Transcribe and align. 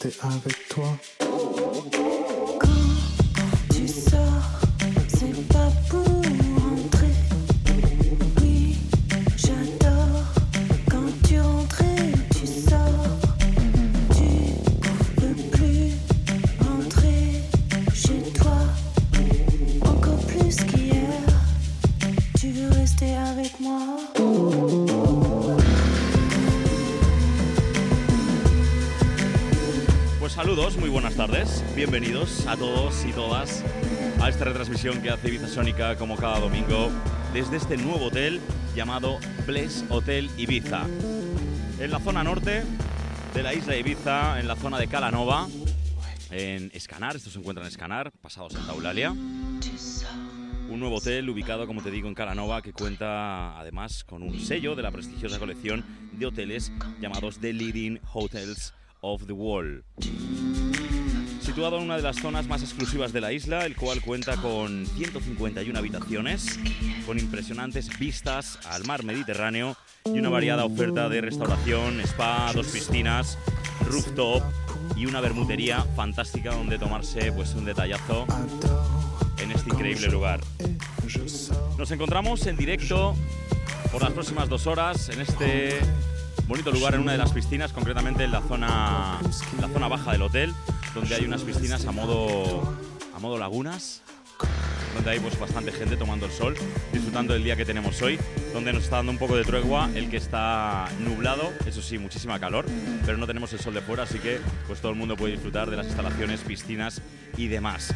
the 0.00 0.16
other 0.22 0.59
toi. 31.26 31.40
bienvenidos 31.74 32.46
a 32.46 32.56
todos 32.56 33.04
y 33.04 33.12
todas 33.12 33.64
a 34.20 34.28
esta 34.28 34.44
retransmisión 34.44 35.00
que 35.00 35.10
hace 35.10 35.28
Ibiza 35.28 35.48
Sónica 35.48 35.96
como 35.96 36.16
cada 36.16 36.40
domingo 36.40 36.90
desde 37.32 37.56
este 37.56 37.76
nuevo 37.76 38.06
hotel 38.06 38.40
llamado 38.74 39.18
Bless 39.46 39.84
Hotel 39.88 40.30
Ibiza. 40.36 40.86
En 41.78 41.90
la 41.90 42.00
zona 42.00 42.22
norte 42.22 42.62
de 43.34 43.42
la 43.42 43.54
isla 43.54 43.74
de 43.74 43.80
Ibiza, 43.80 44.40
en 44.40 44.48
la 44.48 44.56
zona 44.56 44.78
de 44.78 44.88
Calanova, 44.88 45.48
en 46.30 46.70
Escanar, 46.74 47.16
esto 47.16 47.30
se 47.30 47.38
encuentra 47.38 47.64
en 47.64 47.68
Escanar, 47.68 48.12
pasados 48.20 48.54
en 48.54 48.66
Taulalia. 48.66 49.10
Un 49.10 50.80
nuevo 50.80 50.96
hotel 50.96 51.28
ubicado, 51.28 51.66
como 51.66 51.82
te 51.82 51.90
digo, 51.90 52.08
en 52.08 52.14
Calanova, 52.14 52.62
que 52.62 52.72
cuenta 52.72 53.58
además 53.58 54.04
con 54.04 54.22
un 54.22 54.38
sello 54.38 54.74
de 54.74 54.82
la 54.82 54.90
prestigiosa 54.90 55.38
colección 55.38 55.84
de 56.12 56.26
hoteles 56.26 56.72
llamados 57.00 57.38
The 57.38 57.52
Leading 57.52 58.00
Hotels 58.12 58.74
of 59.00 59.26
the 59.26 59.32
World 59.32 59.82
situado 61.50 61.78
en 61.78 61.82
una 61.82 61.96
de 61.96 62.02
las 62.02 62.14
zonas 62.14 62.46
más 62.46 62.62
exclusivas 62.62 63.12
de 63.12 63.20
la 63.20 63.32
isla, 63.32 63.66
el 63.66 63.74
cual 63.74 64.00
cuenta 64.00 64.36
con 64.36 64.86
151 64.86 65.76
habitaciones, 65.76 66.60
con 67.04 67.18
impresionantes 67.18 67.98
vistas 67.98 68.60
al 68.66 68.84
mar 68.84 69.02
Mediterráneo 69.02 69.76
y 70.04 70.20
una 70.20 70.28
variada 70.28 70.64
oferta 70.64 71.08
de 71.08 71.20
restauración, 71.20 72.00
spa, 72.02 72.52
dos 72.54 72.68
piscinas, 72.68 73.36
rooftop 73.84 74.44
y 74.94 75.06
una 75.06 75.20
bermutería 75.20 75.84
fantástica 75.96 76.52
donde 76.52 76.78
tomarse 76.78 77.32
pues 77.32 77.52
un 77.54 77.64
detallazo 77.64 78.26
en 79.42 79.50
este 79.50 79.70
increíble 79.70 80.06
lugar. 80.06 80.38
Nos 81.76 81.90
encontramos 81.90 82.46
en 82.46 82.56
directo 82.56 83.16
por 83.90 84.02
las 84.02 84.12
próximas 84.12 84.48
dos 84.48 84.68
horas 84.68 85.08
en 85.08 85.20
este 85.20 85.80
bonito 86.46 86.70
lugar 86.70 86.94
en 86.94 87.00
una 87.00 87.12
de 87.12 87.18
las 87.18 87.32
piscinas, 87.32 87.72
concretamente 87.72 88.22
en 88.22 88.30
la 88.30 88.40
zona, 88.42 89.18
la 89.60 89.68
zona 89.68 89.88
baja 89.88 90.12
del 90.12 90.22
hotel, 90.22 90.54
donde 90.94 91.14
hay 91.14 91.24
unas 91.24 91.42
piscinas 91.42 91.84
a 91.86 91.92
modo, 91.92 92.76
a 93.14 93.18
modo 93.18 93.38
lagunas, 93.38 94.02
donde 94.94 95.10
hay 95.10 95.20
pues 95.20 95.38
bastante 95.38 95.72
gente 95.72 95.96
tomando 95.96 96.26
el 96.26 96.32
sol, 96.32 96.54
disfrutando 96.92 97.32
del 97.32 97.44
día 97.44 97.56
que 97.56 97.64
tenemos 97.64 98.00
hoy, 98.02 98.18
donde 98.52 98.72
nos 98.72 98.84
está 98.84 98.96
dando 98.96 99.12
un 99.12 99.18
poco 99.18 99.36
de 99.36 99.44
tregua 99.44 99.88
el 99.94 100.10
que 100.10 100.16
está 100.16 100.88
nublado, 101.00 101.52
eso 101.66 101.80
sí, 101.82 101.98
muchísima 101.98 102.40
calor, 102.40 102.66
pero 103.06 103.16
no 103.18 103.26
tenemos 103.26 103.52
el 103.52 103.60
sol 103.60 103.74
de 103.74 103.80
fuera, 103.80 104.02
así 104.02 104.18
que 104.18 104.40
pues 104.66 104.80
todo 104.80 104.92
el 104.92 104.98
mundo 104.98 105.16
puede 105.16 105.32
disfrutar 105.32 105.70
de 105.70 105.76
las 105.76 105.86
instalaciones, 105.86 106.40
piscinas 106.40 107.00
y 107.36 107.48
demás. 107.48 107.94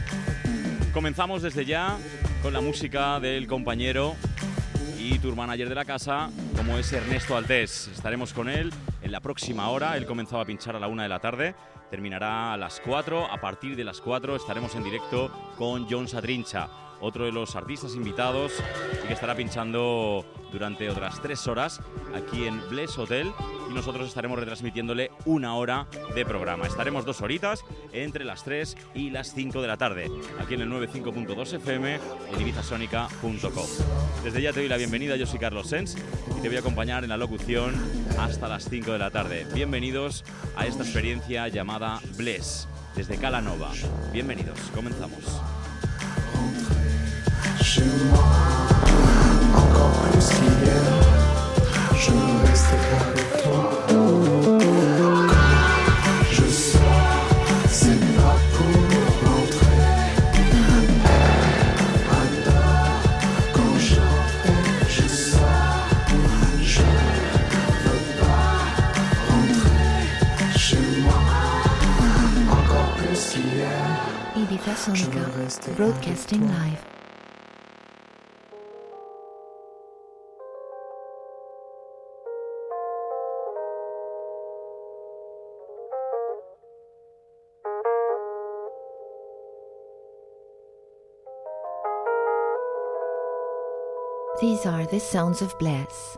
Comenzamos 0.92 1.42
desde 1.42 1.64
ya 1.64 1.96
con 2.42 2.52
la 2.52 2.60
música 2.60 3.18
del 3.18 3.46
compañero 3.48 4.14
y 4.98 5.18
tour 5.18 5.34
manager 5.34 5.68
de 5.68 5.74
la 5.74 5.84
casa, 5.84 6.30
como 6.56 6.78
es 6.78 6.92
Ernesto 6.92 7.36
Altés. 7.36 7.90
Estaremos 7.92 8.32
con 8.32 8.48
él 8.48 8.72
en 9.02 9.12
la 9.12 9.20
próxima 9.20 9.68
hora. 9.68 9.96
Él 9.96 10.06
comenzaba 10.06 10.42
a 10.42 10.46
pinchar 10.46 10.76
a 10.76 10.78
la 10.78 10.86
una 10.86 11.02
de 11.02 11.08
la 11.08 11.18
tarde, 11.18 11.54
terminará 11.94 12.52
a 12.52 12.56
las 12.56 12.80
4. 12.80 13.30
A 13.30 13.40
partir 13.40 13.76
de 13.76 13.84
las 13.84 14.00
4 14.00 14.34
estaremos 14.34 14.74
en 14.74 14.82
directo 14.82 15.30
con 15.56 15.86
John 15.88 16.08
Sadrincha, 16.08 16.68
otro 17.00 17.24
de 17.24 17.32
los 17.32 17.56
artistas 17.56 17.94
invitados 17.94 18.52
y 19.02 19.06
que 19.06 19.12
estará 19.12 19.34
pinchando 19.34 20.24
durante 20.52 20.88
otras 20.88 21.20
tres 21.20 21.46
horas 21.48 21.80
aquí 22.14 22.46
en 22.46 22.60
Bless 22.70 22.96
Hotel 22.98 23.32
y 23.68 23.74
nosotros 23.74 24.06
estaremos 24.06 24.38
retransmitiéndole 24.38 25.10
una 25.24 25.56
hora 25.56 25.86
de 26.14 26.24
programa. 26.24 26.66
Estaremos 26.66 27.04
dos 27.04 27.20
horitas 27.22 27.64
entre 27.92 28.24
las 28.24 28.44
3 28.44 28.76
y 28.94 29.10
las 29.10 29.34
5 29.34 29.60
de 29.60 29.68
la 29.68 29.76
tarde 29.76 30.10
aquí 30.40 30.54
en 30.54 30.62
el 30.62 30.70
95.2 30.70 31.54
FM 31.54 31.94
en 32.32 32.40
ibizasónica.com. 32.40 33.66
Desde 34.22 34.42
ya 34.42 34.52
te 34.52 34.60
doy 34.60 34.68
la 34.68 34.76
bienvenida, 34.76 35.16
yo 35.16 35.26
soy 35.26 35.38
Carlos 35.38 35.68
Sens 35.68 35.96
y 36.36 36.40
te 36.40 36.48
voy 36.48 36.56
a 36.56 36.60
acompañar 36.60 37.04
en 37.04 37.10
la 37.10 37.16
locución 37.16 37.74
hasta 38.18 38.48
las 38.48 38.68
5 38.68 38.92
de 38.92 38.98
la 38.98 39.10
tarde. 39.10 39.46
Bienvenidos 39.54 40.24
a 40.56 40.66
esta 40.66 40.82
experiencia 40.82 41.48
llamada 41.48 42.00
Bless 42.16 42.68
desde 42.94 43.16
Calanova. 43.16 43.72
Bienvenidos, 44.12 44.58
comenzamos. 44.74 45.40
Je 47.74 47.80
veux 47.80 47.88
rester 52.46 52.78
avec 53.00 53.28
toi. 53.42 53.62
Je 56.30 56.44
sors, 56.44 56.80
c'est 57.68 58.00
pas 58.14 58.36
pour 58.52 58.76
rentrer. 59.28 59.90
Adore 62.20 63.02
quand 63.52 63.76
je 64.88 65.06
sors. 65.08 65.88
Je 66.62 66.82
veux 67.82 68.04
pas 68.20 68.54
rentrer 69.30 70.56
chez 70.56 70.84
moi. 71.02 71.20
Encore 72.52 72.92
plus 72.98 73.22
qu'hier. 73.32 73.84
Ibiza 74.36 74.74
Sonica, 74.76 75.24
broadcasting 75.76 76.42
live. 76.42 76.93
These 94.43 94.65
are 94.65 94.85
the 94.85 94.99
sounds 94.99 95.41
of 95.41 95.57
bliss. 95.59 96.17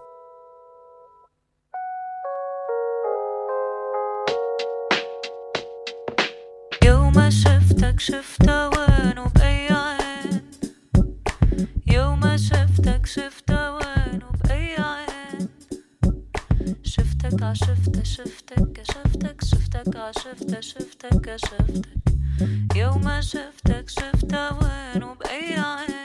يوم 6.83 7.29
شفتك 7.29 7.99
شفت 7.99 8.49
وين 8.49 9.19
وبأي 9.19 9.67
عين 9.71 10.41
يوم 11.87 12.37
شفتك 12.37 13.05
شفت 13.05 13.51
وين 13.51 14.19
وبأي 14.23 14.75
عين 14.75 15.49
شفتك 16.83 17.43
عشفت 17.43 18.05
شفتك 18.05 18.81
شفتك 18.91 19.43
شفتك 19.43 19.95
عشفت 19.95 20.59
شفتك 20.59 21.35
شفتك 21.35 21.85
يوم 22.75 23.21
شفتك 23.21 23.89
شفت 23.89 24.33
وين 24.33 25.03
وبأي 25.03 25.55
عين 25.55 26.04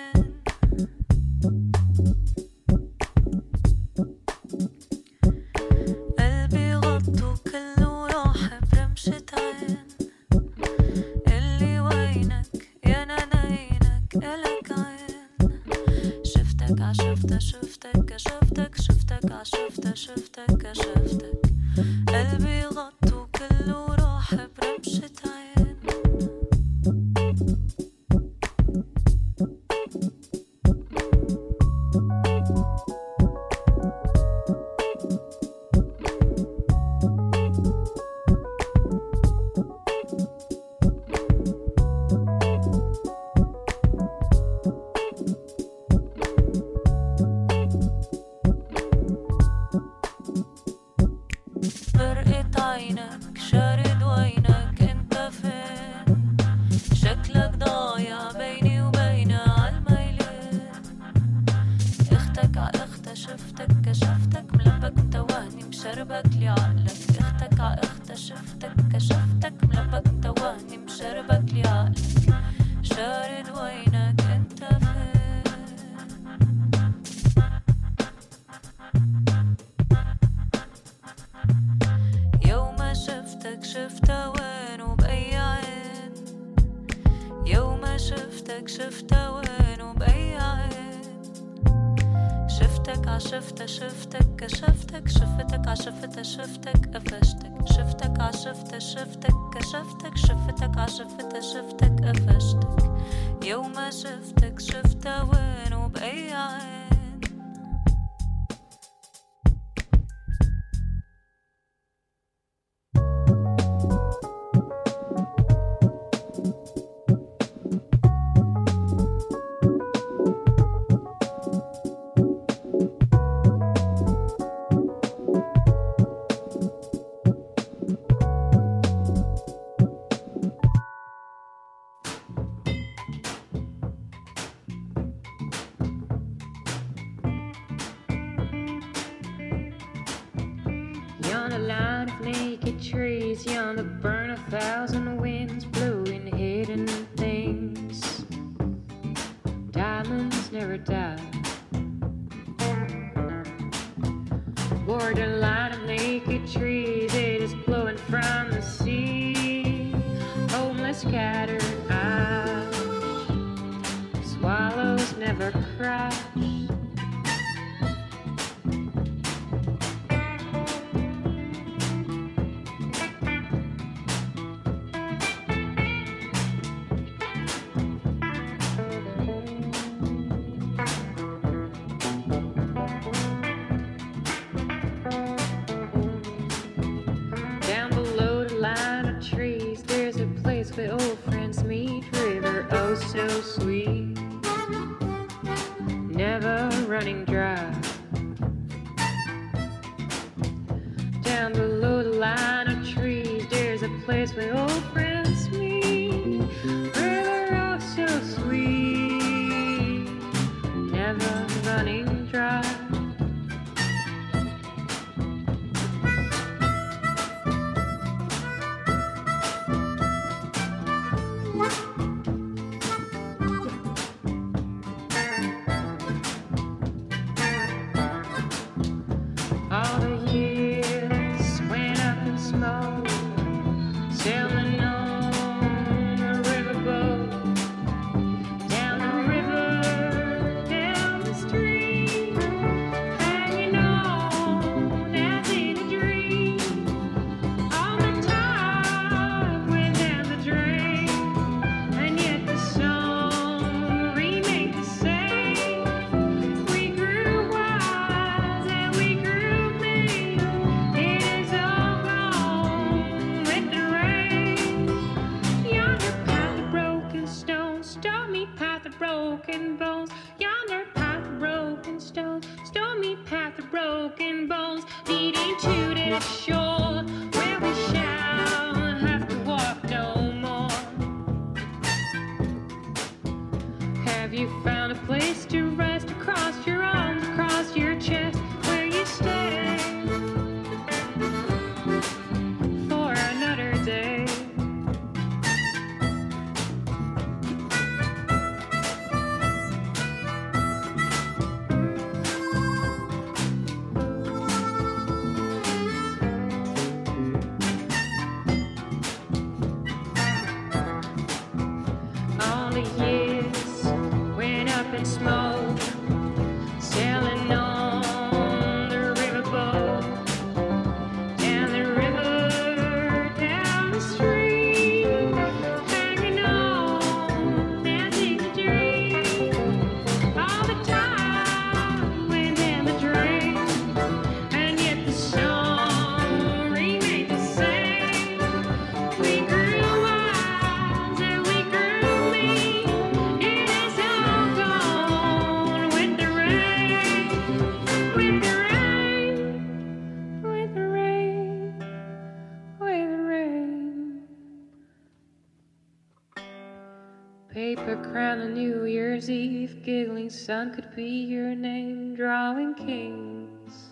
a 357.91 357.95
crown 358.11 358.39
on 358.39 358.53
New 358.53 358.85
Year's 358.85 359.29
Eve. 359.29 359.83
Giggling 359.83 360.29
sun 360.29 360.73
could 360.73 360.95
be 360.95 361.25
your 361.25 361.53
name, 361.53 362.15
drawing 362.15 362.73
kings. 362.73 363.89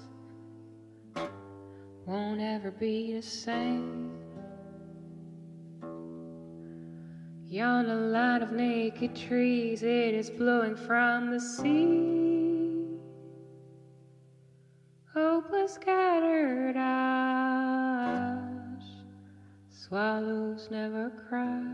Won't 2.05 2.39
ever 2.39 2.71
be 2.71 3.15
the 3.15 3.21
same. 3.21 4.17
Yon 7.45 7.89
a 7.89 7.95
line 7.95 8.41
of 8.41 8.53
naked 8.53 9.17
trees, 9.17 9.83
it 9.83 10.13
is 10.13 10.29
blowing 10.29 10.77
from 10.77 11.31
the 11.31 11.39
sea. 11.39 12.85
Hopeless 15.13 15.73
scattered 15.73 16.77
ash, 16.77 17.83
swallows 19.69 20.69
never 20.71 21.09
cry. 21.27 21.65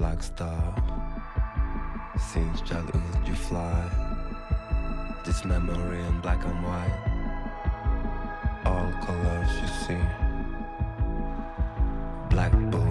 Black 0.00 0.22
star. 0.22 0.74
Since 2.32 2.62
childhood 2.62 3.28
you 3.28 3.34
fly. 3.34 3.82
This 5.26 5.44
memory 5.44 6.00
in 6.00 6.20
black 6.22 6.42
and 6.46 6.58
white. 6.64 6.96
All 8.64 8.90
colors 9.04 9.52
you 9.60 9.68
see. 9.84 10.04
Black 12.30 12.52
Bowie. 12.70 12.89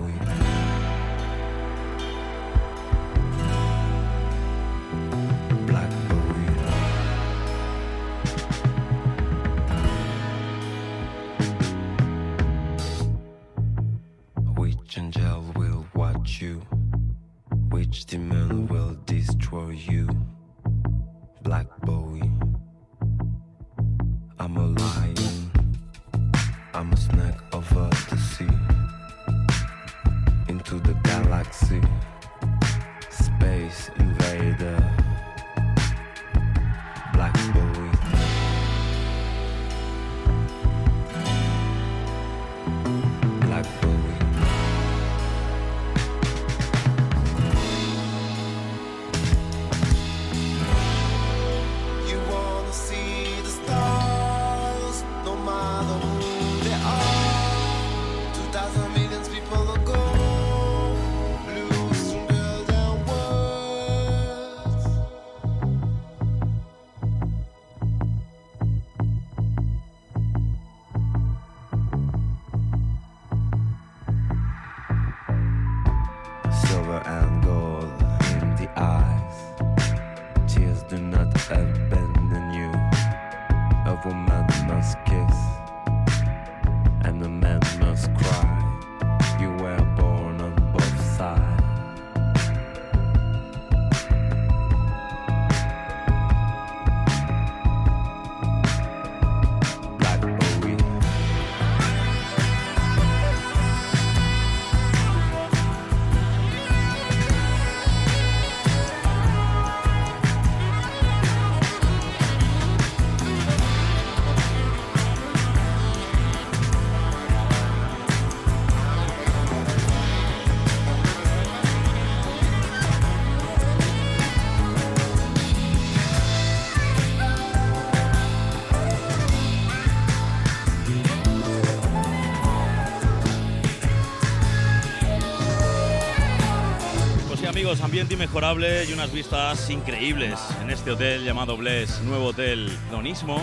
Ambiente 137.90 138.14
inmejorable 138.14 138.86
y 138.86 138.94
unas 138.94 139.12
vistas 139.12 139.68
increíbles 139.72 140.40
en 140.62 140.70
este 140.70 140.92
hotel 140.92 141.26
llamado 141.26 141.58
Bless, 141.58 142.02
nuevo 142.02 142.28
hotel 142.28 142.70
Donismo, 142.92 143.42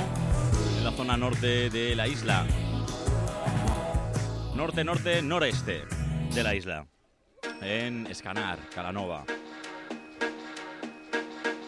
en 0.78 0.84
la 0.84 0.92
zona 0.92 1.16
norte 1.16 1.68
de 1.68 1.96
la 1.96 2.06
isla. 2.06 2.46
Norte, 4.54 4.84
norte, 4.84 5.20
noreste 5.20 5.82
de 6.32 6.42
la 6.44 6.54
isla. 6.54 6.86
En 7.60 8.06
Escanar, 8.06 8.60
Calanova. 8.72 9.24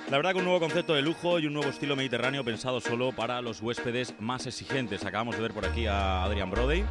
La 0.08 0.16
verdad 0.16 0.30
que 0.30 0.38
un 0.38 0.44
nuevo 0.44 0.61
concepto 0.61 0.94
de 0.94 1.02
lujo 1.02 1.40
y 1.40 1.49
un 1.49 1.54
nuevo 1.54 1.70
estilo 1.70 1.97
mediterráneo 1.97 2.44
pensado 2.44 2.80
solo 2.80 3.11
para 3.11 3.42
los 3.42 3.61
huéspedes 3.61 4.14
más 4.20 4.47
exigentes. 4.47 5.04
Acabamos 5.04 5.35
de 5.35 5.42
ver 5.42 5.52
por 5.52 5.66
aquí 5.66 5.88
a 5.88 6.23
Adrian 6.23 6.49
Brody, 6.49 6.85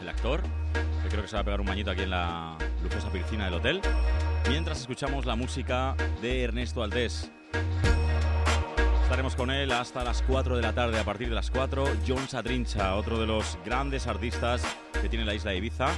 el 0.00 0.08
actor, 0.08 0.42
que 1.02 1.08
creo 1.10 1.20
que 1.20 1.28
se 1.28 1.36
va 1.36 1.42
a 1.42 1.44
pegar 1.44 1.60
un 1.60 1.66
bañito 1.66 1.90
aquí 1.90 2.00
en 2.00 2.10
la 2.10 2.56
lujosa 2.82 3.12
piscina 3.12 3.44
del 3.44 3.54
hotel, 3.54 3.82
mientras 4.48 4.80
escuchamos 4.80 5.26
la 5.26 5.36
música 5.36 5.94
de 6.20 6.42
Ernesto 6.42 6.82
Aldés. 6.82 7.30
Estaremos 9.02 9.36
con 9.36 9.50
él 9.50 9.70
hasta 9.72 10.04
las 10.04 10.22
4 10.22 10.56
de 10.56 10.62
la 10.62 10.72
tarde. 10.72 10.98
A 10.98 11.04
partir 11.04 11.28
de 11.28 11.34
las 11.34 11.50
4, 11.50 11.84
John 12.06 12.28
Satrincha, 12.28 12.94
otro 12.96 13.18
de 13.18 13.26
los 13.26 13.58
grandes 13.64 14.06
artistas 14.06 14.62
que 15.00 15.08
tiene 15.08 15.24
la 15.24 15.34
isla 15.34 15.50
de 15.50 15.58
Ibiza, 15.58 15.88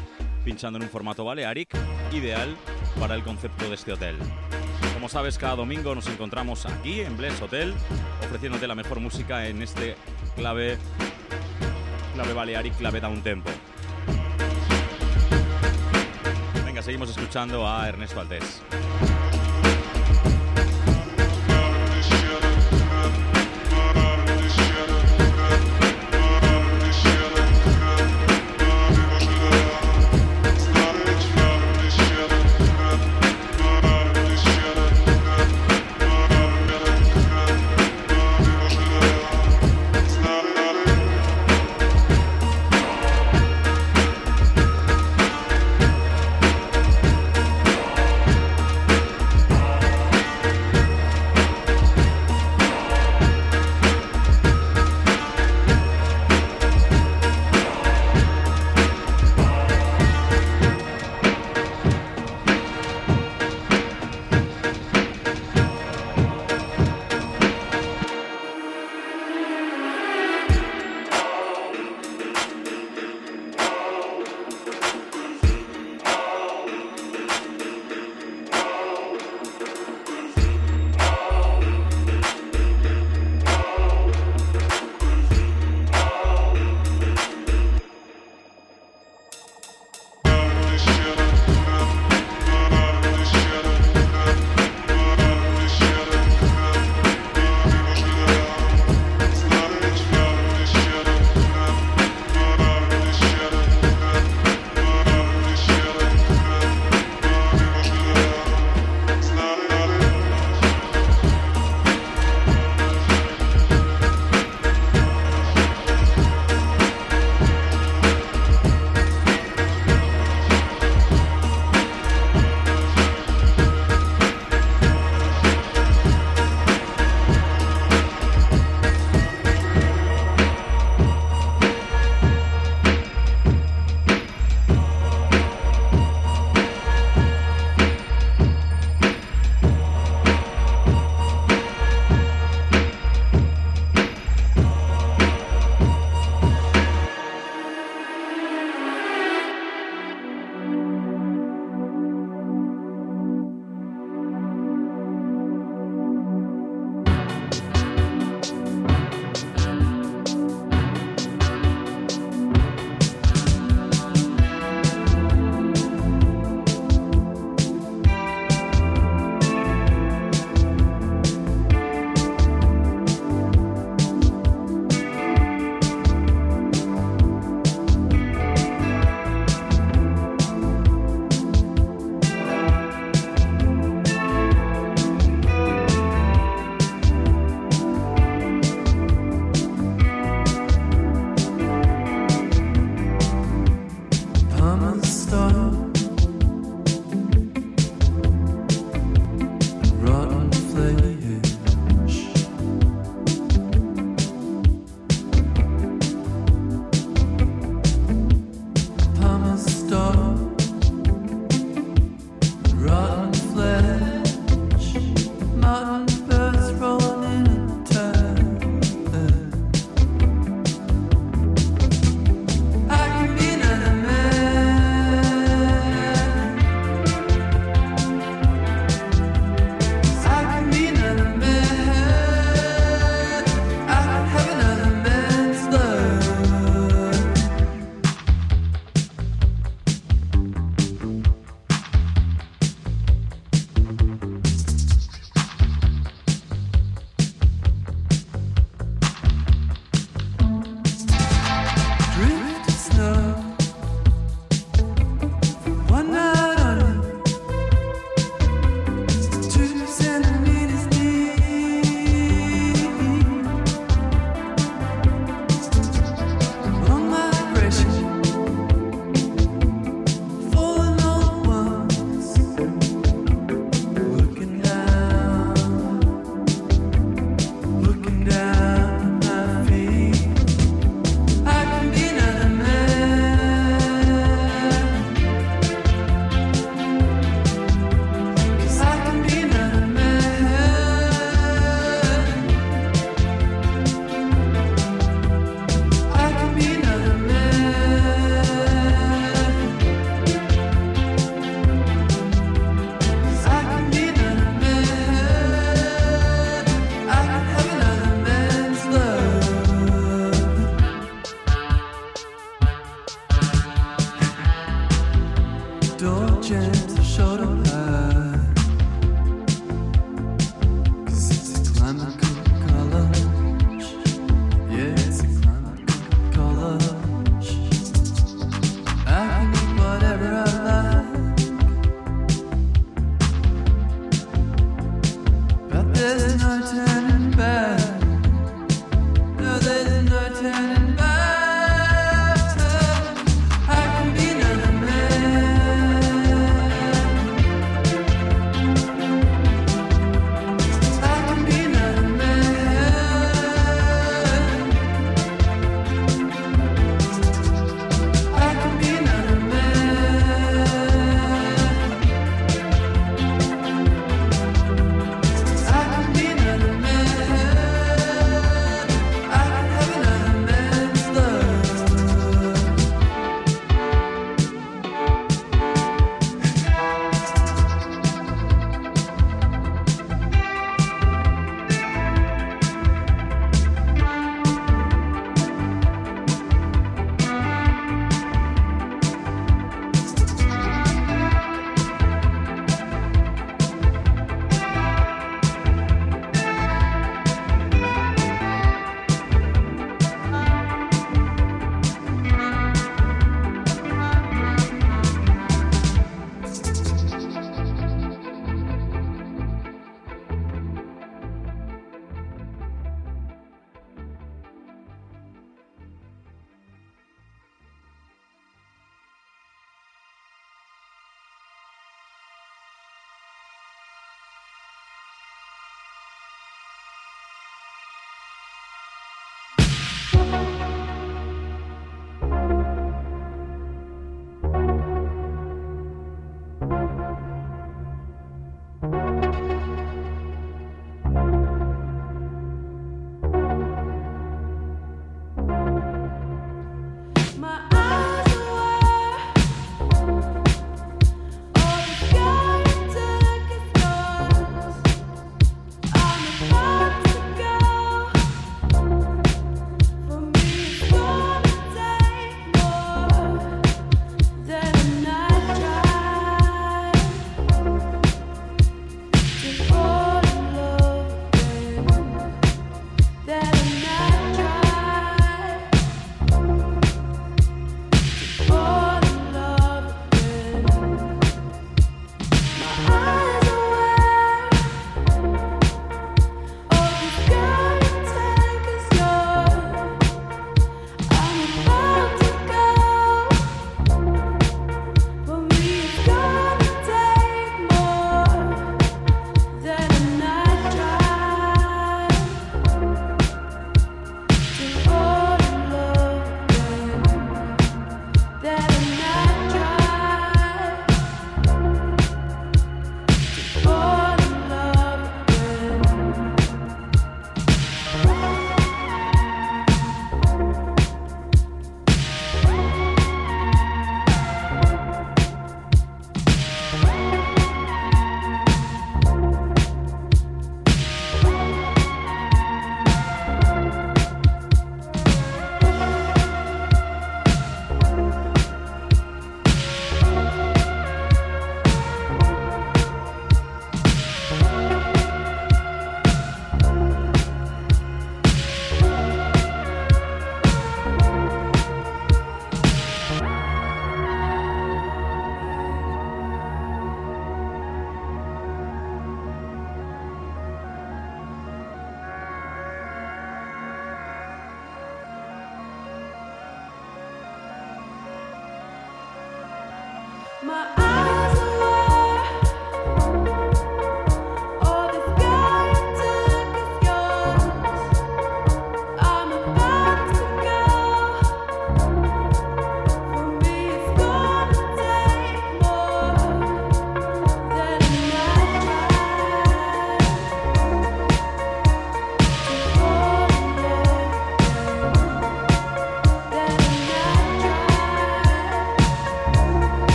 pinchando 0.44 0.78
en 0.78 0.84
un 0.84 0.90
formato 0.90 1.24
Balearic, 1.24 1.76
ideal 2.12 2.56
para 2.98 3.14
el 3.14 3.22
concepto 3.22 3.68
de 3.68 3.74
este 3.74 3.92
hotel. 3.92 4.16
Como 4.94 5.08
sabes, 5.08 5.38
cada 5.38 5.56
domingo 5.56 5.94
nos 5.94 6.06
encontramos 6.08 6.66
aquí 6.66 7.00
en 7.00 7.16
Bless 7.16 7.40
Hotel, 7.42 7.74
ofreciéndote 8.24 8.66
la 8.66 8.74
mejor 8.74 9.00
música 9.00 9.46
en 9.46 9.62
este 9.62 9.96
clave, 10.34 10.78
clave 12.14 12.32
Balearic, 12.32 12.76
clave 12.76 13.00
Down 13.00 13.22
Tempo. 13.22 13.50
Seguimos 16.84 17.08
escuchando 17.08 17.66
a 17.66 17.88
Ernesto 17.88 18.20
Aldés. 18.20 18.60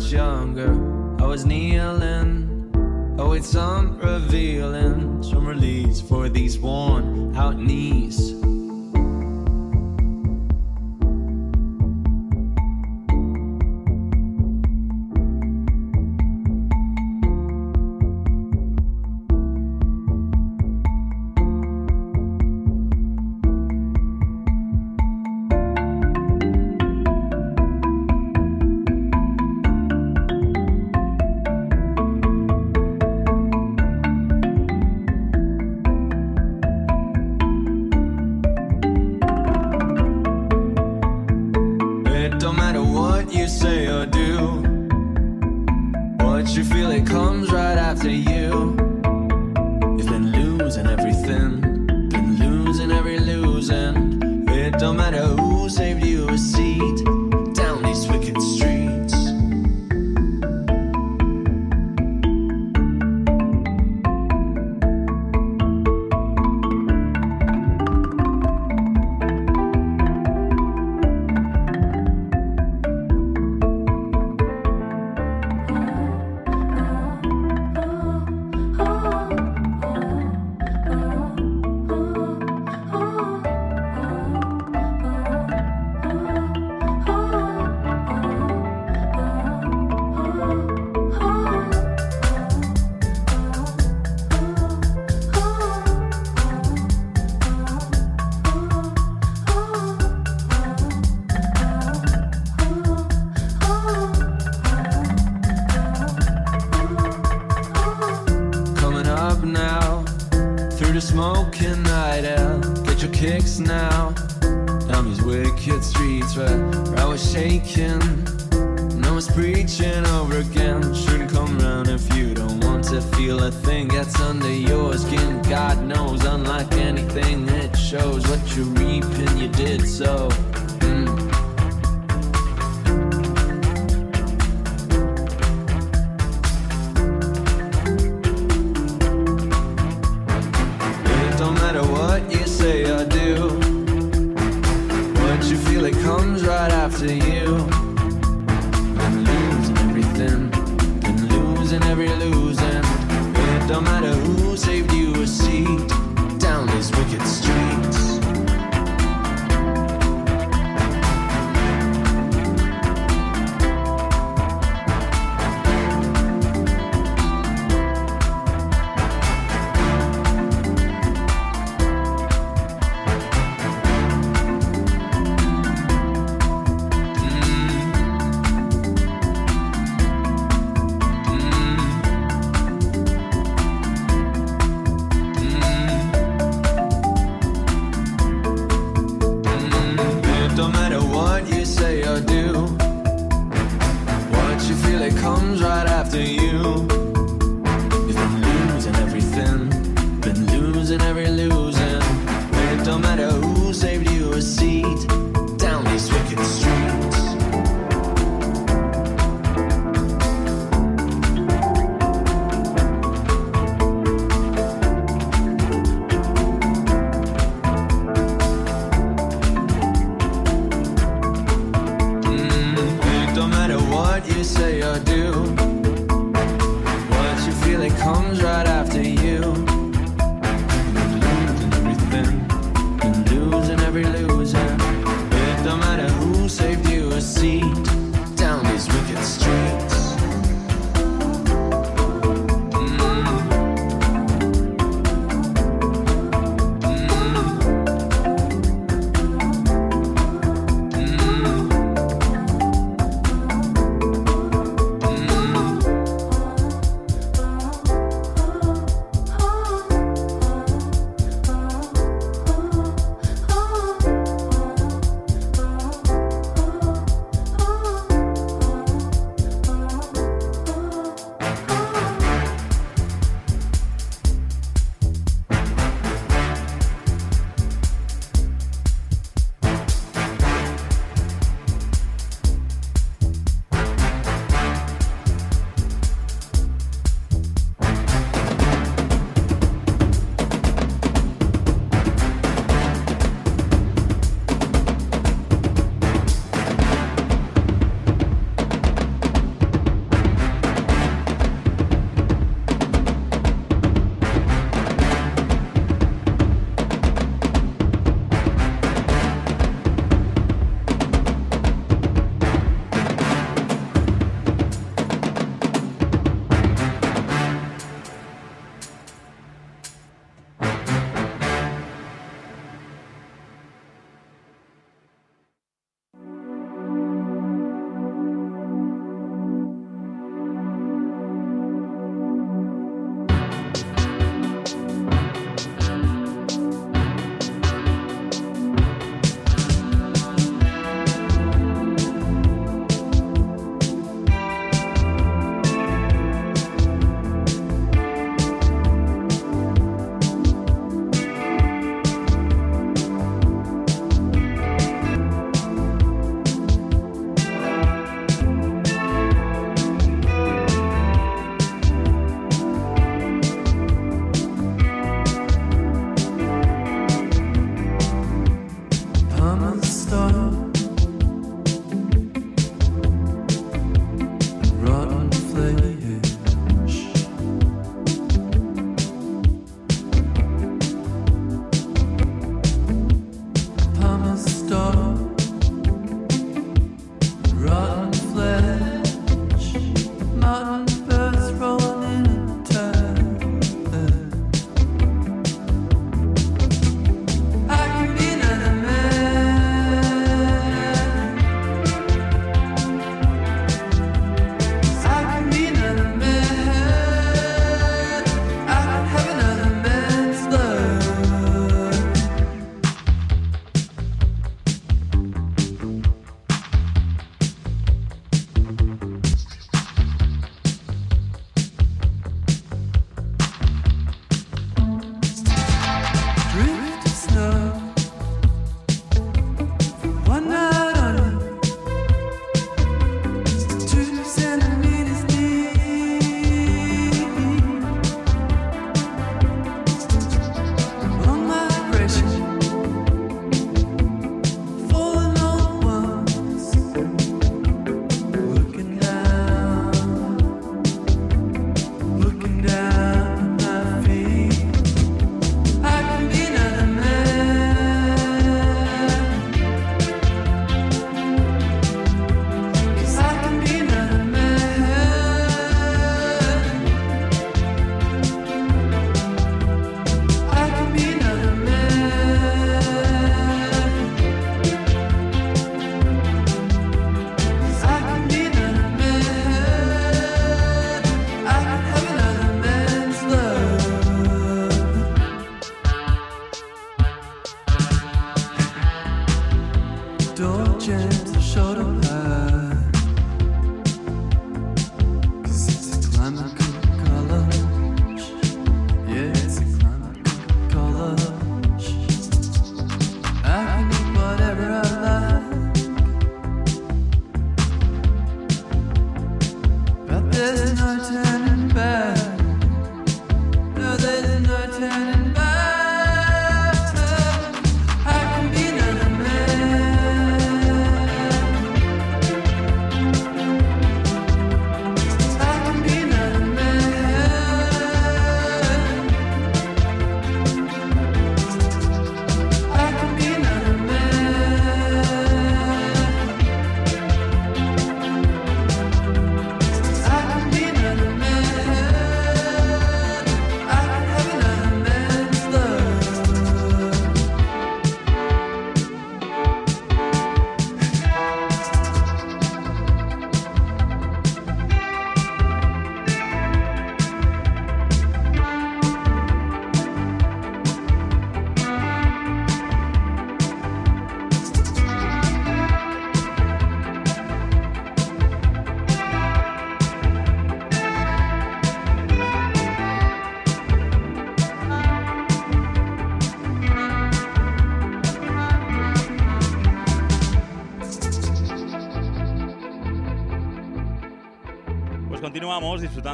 Much 0.00 0.12
younger. 0.12 0.72
I 1.22 1.26
was 1.26 1.44
kneeling. 1.44 2.19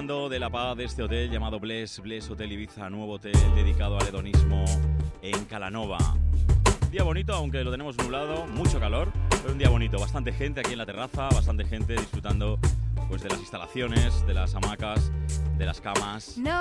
Disfrutando 0.07 0.29
de 0.29 0.39
la 0.39 0.51
paz 0.51 0.77
de 0.77 0.85
este 0.85 1.03
hotel 1.03 1.29
llamado 1.31 1.59
Bless, 1.59 1.99
Bless 1.99 2.31
Hotel 2.31 2.53
Ibiza, 2.53 2.89
nuevo 2.91 3.15
hotel 3.15 3.35
dedicado 3.57 3.99
al 3.99 4.07
hedonismo 4.07 4.65
en 5.21 5.45
Calanova. 5.47 5.99
Día 6.93 7.03
bonito, 7.03 7.35
aunque 7.35 7.65
lo 7.65 7.73
tenemos 7.73 7.97
nublado, 7.99 8.47
mucho 8.47 8.79
calor, 8.79 9.11
pero 9.31 9.53
un 9.53 9.59
día 9.59 9.69
bonito, 9.69 9.99
bastante 9.99 10.33
gente 10.33 10.61
aquí 10.61 10.73
en 10.73 10.79
la 10.79 10.87
terraza, 10.87 11.29
bastante 11.31 11.65
gente 11.65 11.95
disfrutando 11.95 12.61
pues 13.09 13.21
de 13.23 13.31
las 13.31 13.41
instalaciones, 13.41 14.25
de 14.29 14.35
las 14.35 14.55
hamacas, 14.55 15.11
de 15.59 15.67
las 15.67 15.81
camas 15.81 16.39
No 16.39 16.61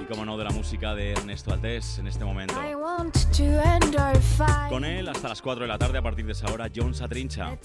y 0.00 0.04
como 0.08 0.24
no 0.24 0.38
de 0.38 0.44
la 0.44 0.50
música 0.50 0.94
de 0.94 1.12
Ernesto 1.12 1.52
Altés 1.52 1.98
en 1.98 2.06
este 2.06 2.24
momento. 2.24 2.54
I 2.98 3.00
want 3.00 3.32
to 3.32 3.44
end 3.44 3.96
our 3.96 4.16
fight. 4.20 4.70
Con 4.70 4.84
él 4.84 5.08
hasta 5.08 5.28
las 5.28 5.40
4 5.40 5.62
de 5.62 5.68
la 5.68 5.78
tarde 5.78 5.98
a 5.98 6.02
partir 6.02 6.26
de 6.26 6.32
esa 6.32 6.52
hora 6.52 6.68
John 6.74 6.94
Satrincha. 6.94 7.56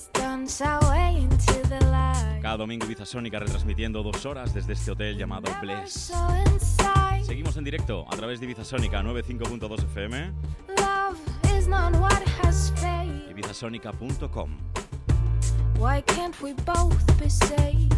Cada 2.41 2.57
domingo 2.57 2.85
Ibiza 2.85 3.05
Sónica 3.05 3.39
retransmitiendo 3.39 4.03
dos 4.03 4.25
horas 4.27 4.53
desde 4.53 4.73
este 4.73 4.91
hotel 4.91 5.17
llamado 5.17 5.51
Bless. 5.61 6.13
Seguimos 7.25 7.57
en 7.57 7.63
directo 7.63 8.05
a 8.11 8.15
través 8.15 8.39
de 8.39 8.45
Ibiza 8.45 8.63
Sónica 8.63 9.01
95.2 9.01 9.83
FM, 9.85 10.33
ibizasónica.com. 13.31 14.57
Why 15.79 16.01
can't 16.01 16.39
we 16.41 16.53
both 16.53 17.19
be 17.19 17.29
saved? 17.29 17.93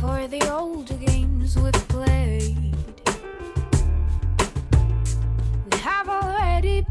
For 0.00 0.26
the 0.26 0.50
old 0.52 0.88
games 1.00 1.56
we've 1.56 1.88
played, 1.88 2.74
Betty 6.54 6.86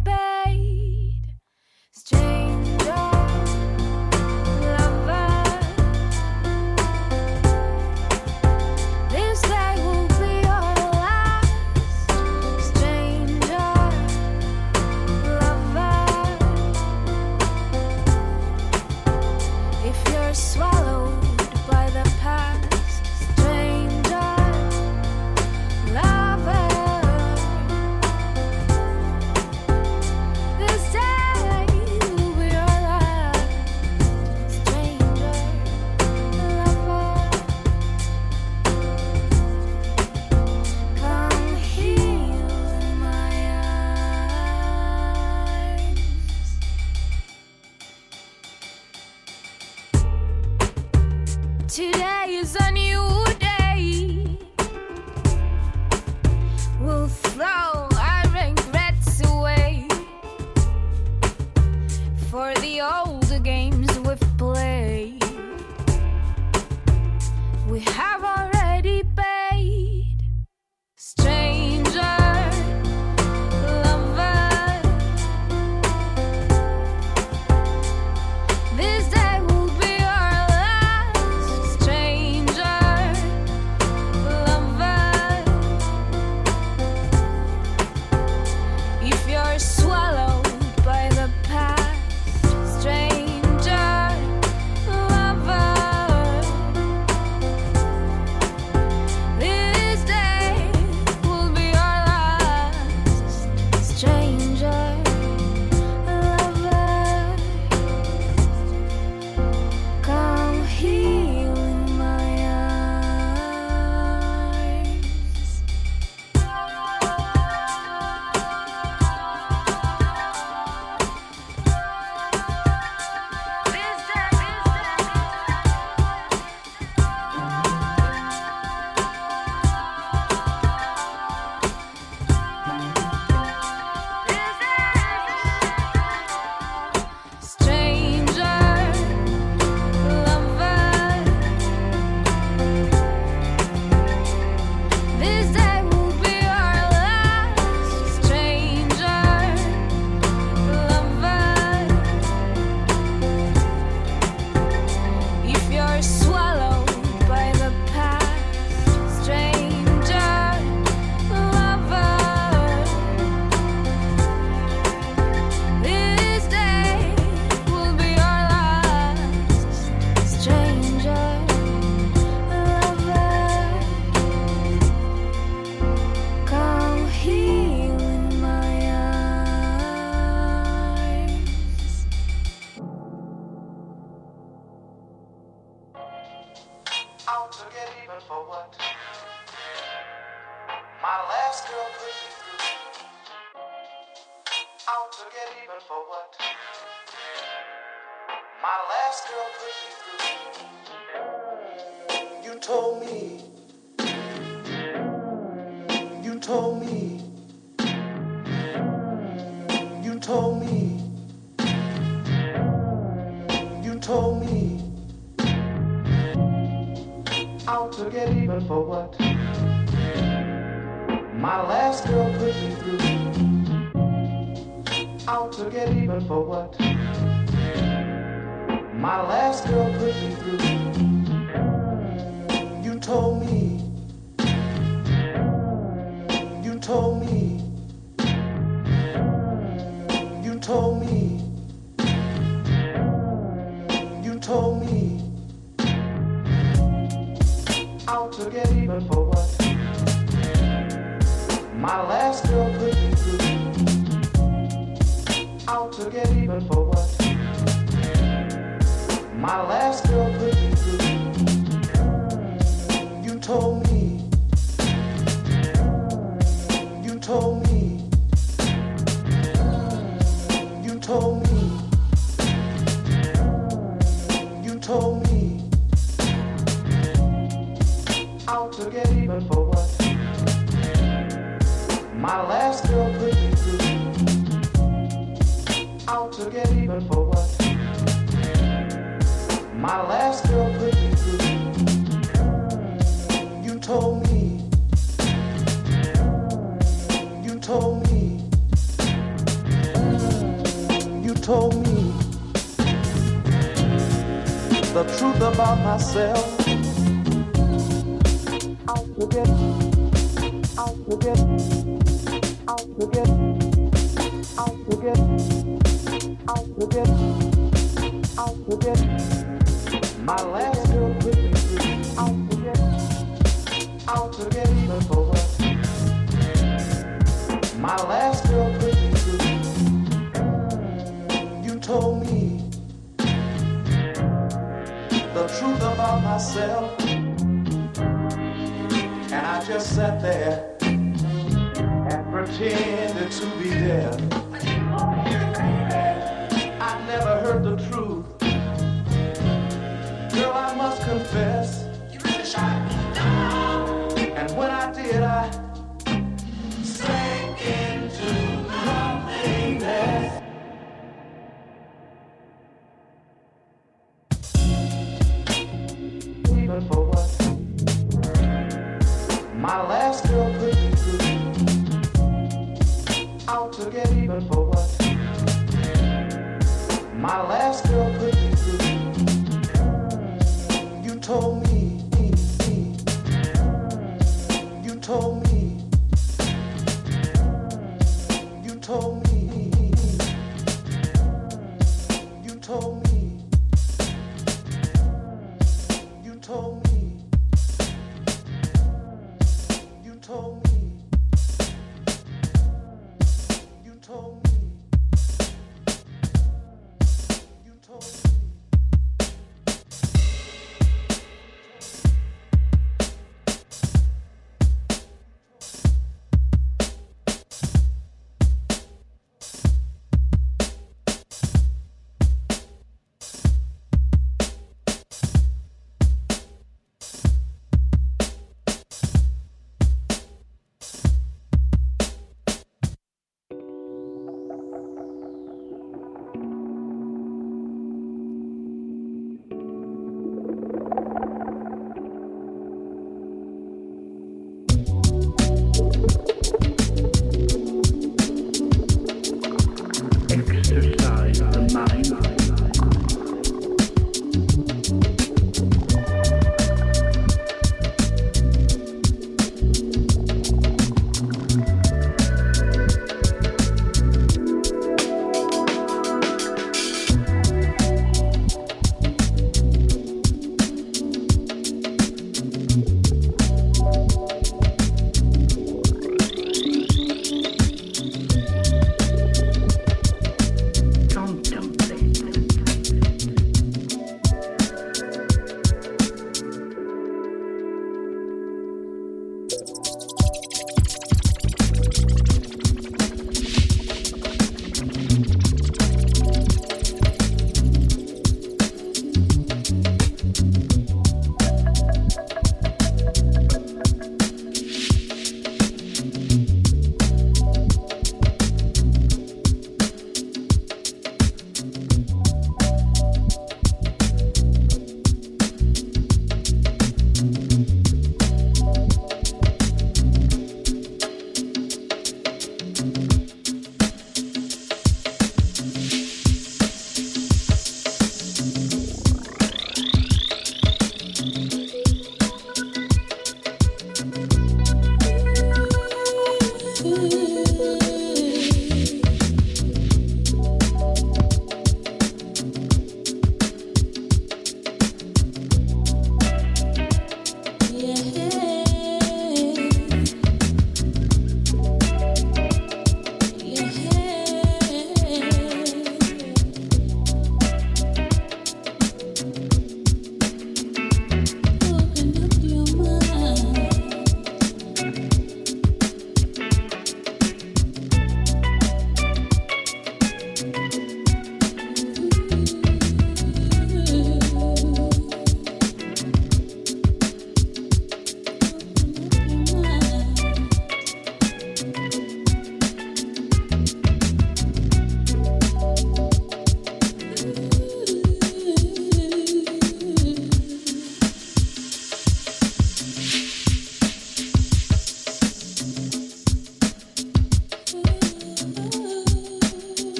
myself. 305.93 306.62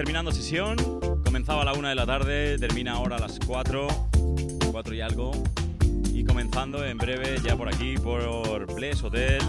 Terminando 0.00 0.32
sesión. 0.32 0.78
Comenzaba 1.26 1.60
a 1.60 1.64
la 1.66 1.74
una 1.74 1.90
de 1.90 1.94
la 1.94 2.06
tarde, 2.06 2.56
termina 2.58 2.92
ahora 2.92 3.16
a 3.16 3.18
las 3.18 3.38
4, 3.46 3.86
4 4.72 4.94
y 4.94 5.00
algo. 5.02 5.30
Y 6.14 6.24
comenzando 6.24 6.82
en 6.86 6.96
breve 6.96 7.36
ya 7.44 7.54
por 7.54 7.68
aquí, 7.68 7.98
por 7.98 8.64
Bless 8.74 9.04
Hotel, 9.04 9.42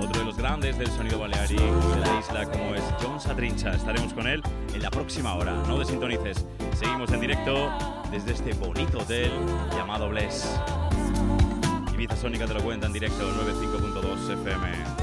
otro 0.00 0.18
de 0.18 0.24
los 0.24 0.36
grandes 0.36 0.76
del 0.78 0.88
sonido 0.88 1.20
balearic 1.20 1.60
de 1.60 2.00
la 2.00 2.18
isla 2.18 2.50
como 2.50 2.74
es 2.74 2.82
John 3.00 3.20
Satrincha. 3.20 3.70
Estaremos 3.70 4.12
con 4.14 4.26
él 4.26 4.42
en 4.74 4.82
la 4.82 4.90
próxima 4.90 5.36
hora, 5.36 5.52
no 5.68 5.78
desintonices. 5.78 6.44
Seguimos 6.76 7.12
en 7.12 7.20
directo 7.20 7.70
desde 8.10 8.32
este 8.32 8.54
bonito 8.54 8.98
hotel 8.98 9.30
llamado 9.70 10.08
Bless. 10.08 10.58
Ibiza 11.94 12.16
Sónica 12.16 12.48
te 12.48 12.54
lo 12.54 12.64
cuenta 12.64 12.88
en 12.88 12.94
directo 12.94 13.22
95.2 13.44 14.42
FM. 14.42 14.97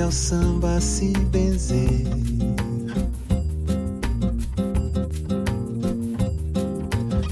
ao 0.00 0.12
samba 0.12 0.80
se 0.80 1.12
benzer. 1.30 2.06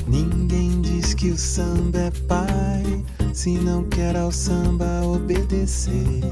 Ninguém 0.06 0.80
diz 0.82 1.14
que 1.14 1.30
o 1.30 1.38
samba 1.38 1.98
é 1.98 2.10
pai 2.26 3.04
se 3.32 3.50
não 3.58 3.84
quer 3.84 4.16
ao 4.16 4.32
samba 4.32 5.02
obedecer. 5.04 6.22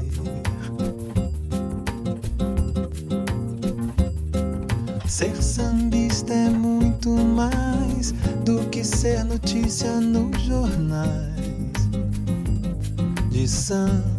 Ser 5.07 5.35
sambista 5.41 6.33
é 6.33 6.49
muito 6.49 7.09
mais 7.09 8.11
do 8.45 8.59
que 8.69 8.83
ser 8.83 9.23
notícia 9.23 9.99
nos 9.99 10.39
jornais 10.41 11.37
de 13.29 13.47
samba 13.47 14.16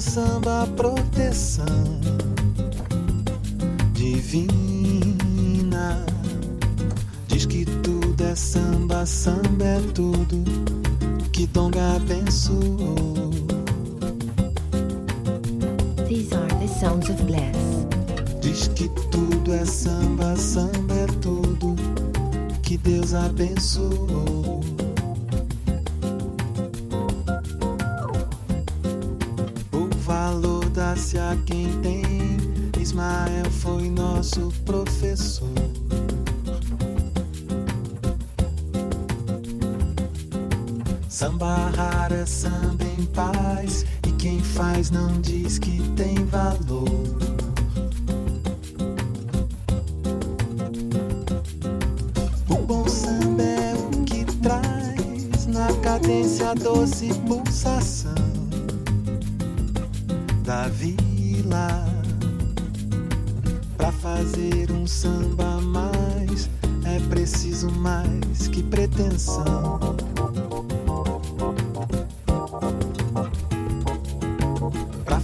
samba 0.00 0.66
pro 0.76 0.99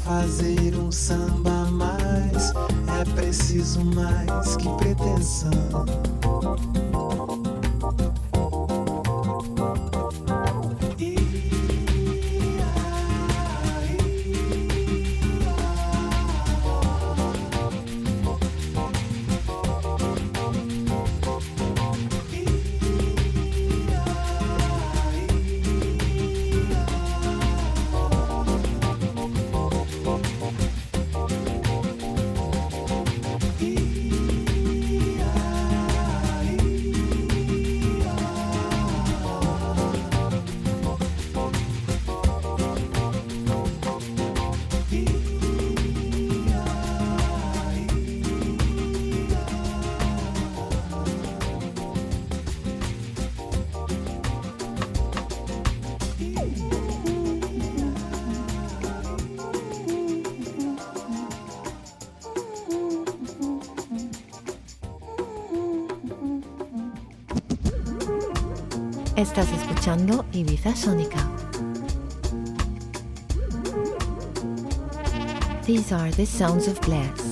fazer 0.06 0.76
um 0.76 0.92
samba 0.92 1.50
a 1.50 1.70
mais 1.72 2.52
é 3.00 3.04
preciso 3.16 3.84
mais 3.84 4.56
que 4.56 4.68
pretensão. 4.76 5.50
escuchando 69.96 70.24
Ibiza 70.32 70.74
Sónica. 70.74 71.18
These 75.64 75.92
are 75.92 76.10
the 76.12 76.26
sounds 76.26 76.68
of 76.68 76.80
glass. 76.80 77.25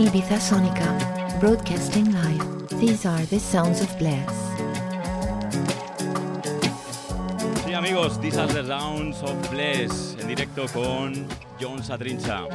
Ibiza 0.00 0.40
Sonica, 0.40 0.96
broadcasting 1.40 2.10
live. 2.10 2.80
These 2.80 3.04
are 3.04 3.22
the 3.26 3.38
sounds 3.38 3.82
of 3.82 3.98
Blast. 3.98 4.34
Sí, 7.66 7.74
amigos, 7.74 8.18
These 8.18 8.38
are 8.38 8.50
the 8.50 8.64
Sounds 8.64 9.22
of 9.22 9.50
Bless, 9.50 10.16
en 10.18 10.28
directo 10.28 10.64
con 10.72 11.26
John 11.60 11.84
Satrincha. 11.84 12.46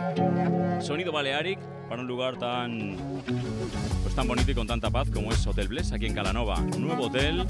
Sonido 0.81 1.11
Balearic 1.11 1.59
para 1.87 2.01
un 2.01 2.07
lugar 2.07 2.35
tan 2.37 2.97
pues 4.01 4.15
tan 4.15 4.27
bonito 4.27 4.49
y 4.49 4.55
con 4.55 4.65
tanta 4.65 4.89
paz 4.89 5.07
como 5.13 5.31
es 5.31 5.45
Hotel 5.45 5.67
Bless 5.67 5.91
aquí 5.91 6.07
en 6.07 6.15
Calanova. 6.15 6.59
Nuevo 6.79 7.05
hotel 7.05 7.45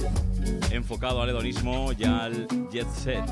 enfocado 0.72 1.22
al 1.22 1.30
hedonismo 1.30 1.92
y 1.98 2.04
al 2.04 2.46
jet 2.70 2.90
set. 2.92 3.24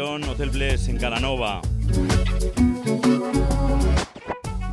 Hotel 0.00 0.48
Bless 0.48 0.88
en 0.88 0.96
Calanova. 0.96 1.60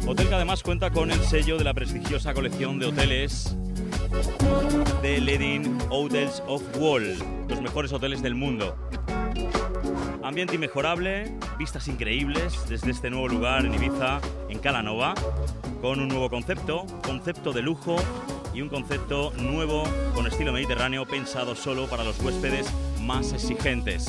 Hotel 0.07 0.29
que 0.29 0.33
además 0.33 0.63
cuenta 0.63 0.91
con 0.91 1.11
el 1.11 1.19
sello 1.19 1.57
de 1.57 1.65
la 1.65 1.73
prestigiosa 1.73 2.33
colección 2.33 2.79
de 2.79 2.85
hoteles 2.85 3.53
de 5.01 5.19
Leading 5.19 5.77
Hotels 5.89 6.41
of 6.47 6.63
World, 6.77 7.49
los 7.49 7.61
mejores 7.61 7.91
hoteles 7.91 8.21
del 8.21 8.33
mundo. 8.33 8.77
Ambiente 10.23 10.55
inmejorable, 10.55 11.37
vistas 11.57 11.89
increíbles 11.89 12.57
desde 12.69 12.91
este 12.91 13.09
nuevo 13.09 13.27
lugar 13.27 13.65
en 13.65 13.73
Ibiza, 13.73 14.21
en 14.47 14.59
Calanova, 14.59 15.15
con 15.81 15.99
un 15.99 16.07
nuevo 16.07 16.29
concepto, 16.29 16.85
concepto 17.03 17.51
de 17.51 17.61
lujo 17.61 17.97
y 18.53 18.61
un 18.61 18.69
concepto 18.69 19.33
nuevo 19.37 19.83
con 20.15 20.27
estilo 20.27 20.53
mediterráneo 20.53 21.05
pensado 21.05 21.57
solo 21.57 21.87
para 21.87 22.05
los 22.05 22.17
huéspedes 22.21 22.73
más 23.09 23.33
exigentes. 23.33 24.05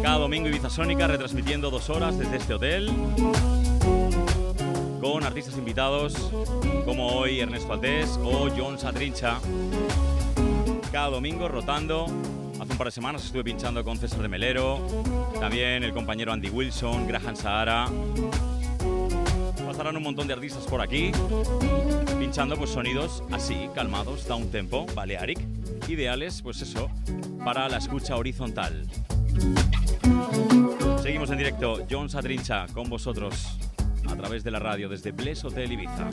Cada 0.00 0.18
domingo 0.18 0.46
Ibiza 0.46 0.70
Sónica 0.70 1.08
retransmitiendo 1.08 1.72
dos 1.72 1.90
horas 1.90 2.16
desde 2.16 2.36
este 2.36 2.54
hotel 2.54 2.88
con 5.00 5.24
artistas 5.24 5.58
invitados 5.58 6.30
como 6.84 7.08
hoy 7.08 7.40
Ernesto 7.40 7.72
Altés 7.72 8.16
o 8.22 8.48
John 8.56 8.78
Satrincha. 8.78 9.40
Cada 10.92 11.08
domingo 11.08 11.48
rotando. 11.48 12.06
Hace 12.60 12.70
un 12.70 12.78
par 12.78 12.86
de 12.86 12.92
semanas 12.92 13.24
estuve 13.24 13.42
pinchando 13.42 13.82
con 13.82 13.98
César 13.98 14.22
de 14.22 14.28
Melero, 14.28 14.86
también 15.40 15.82
el 15.82 15.92
compañero 15.92 16.32
Andy 16.32 16.48
Wilson, 16.48 17.08
Graham 17.08 17.34
Sahara. 17.34 17.88
Pasarán 19.66 19.96
un 19.96 20.02
montón 20.04 20.28
de 20.28 20.34
artistas 20.34 20.62
por 20.62 20.80
aquí, 20.80 21.10
escuchando 22.34 22.56
pues 22.56 22.70
sonidos 22.70 23.22
así, 23.30 23.68
calmados, 23.76 24.26
da 24.26 24.34
un 24.34 24.50
tempo, 24.50 24.86
balearic, 24.92 25.38
ideales, 25.86 26.42
pues 26.42 26.62
eso, 26.62 26.90
para 27.44 27.68
la 27.68 27.76
escucha 27.76 28.16
horizontal. 28.16 28.88
Seguimos 31.00 31.30
en 31.30 31.38
directo, 31.38 31.86
John 31.88 32.10
Satrincha 32.10 32.66
con 32.74 32.88
vosotros 32.88 33.56
a 34.10 34.16
través 34.16 34.42
de 34.42 34.50
la 34.50 34.58
radio 34.58 34.88
desde 34.88 35.12
Bless 35.12 35.44
Hotel 35.44 35.70
Ibiza. 35.70 36.10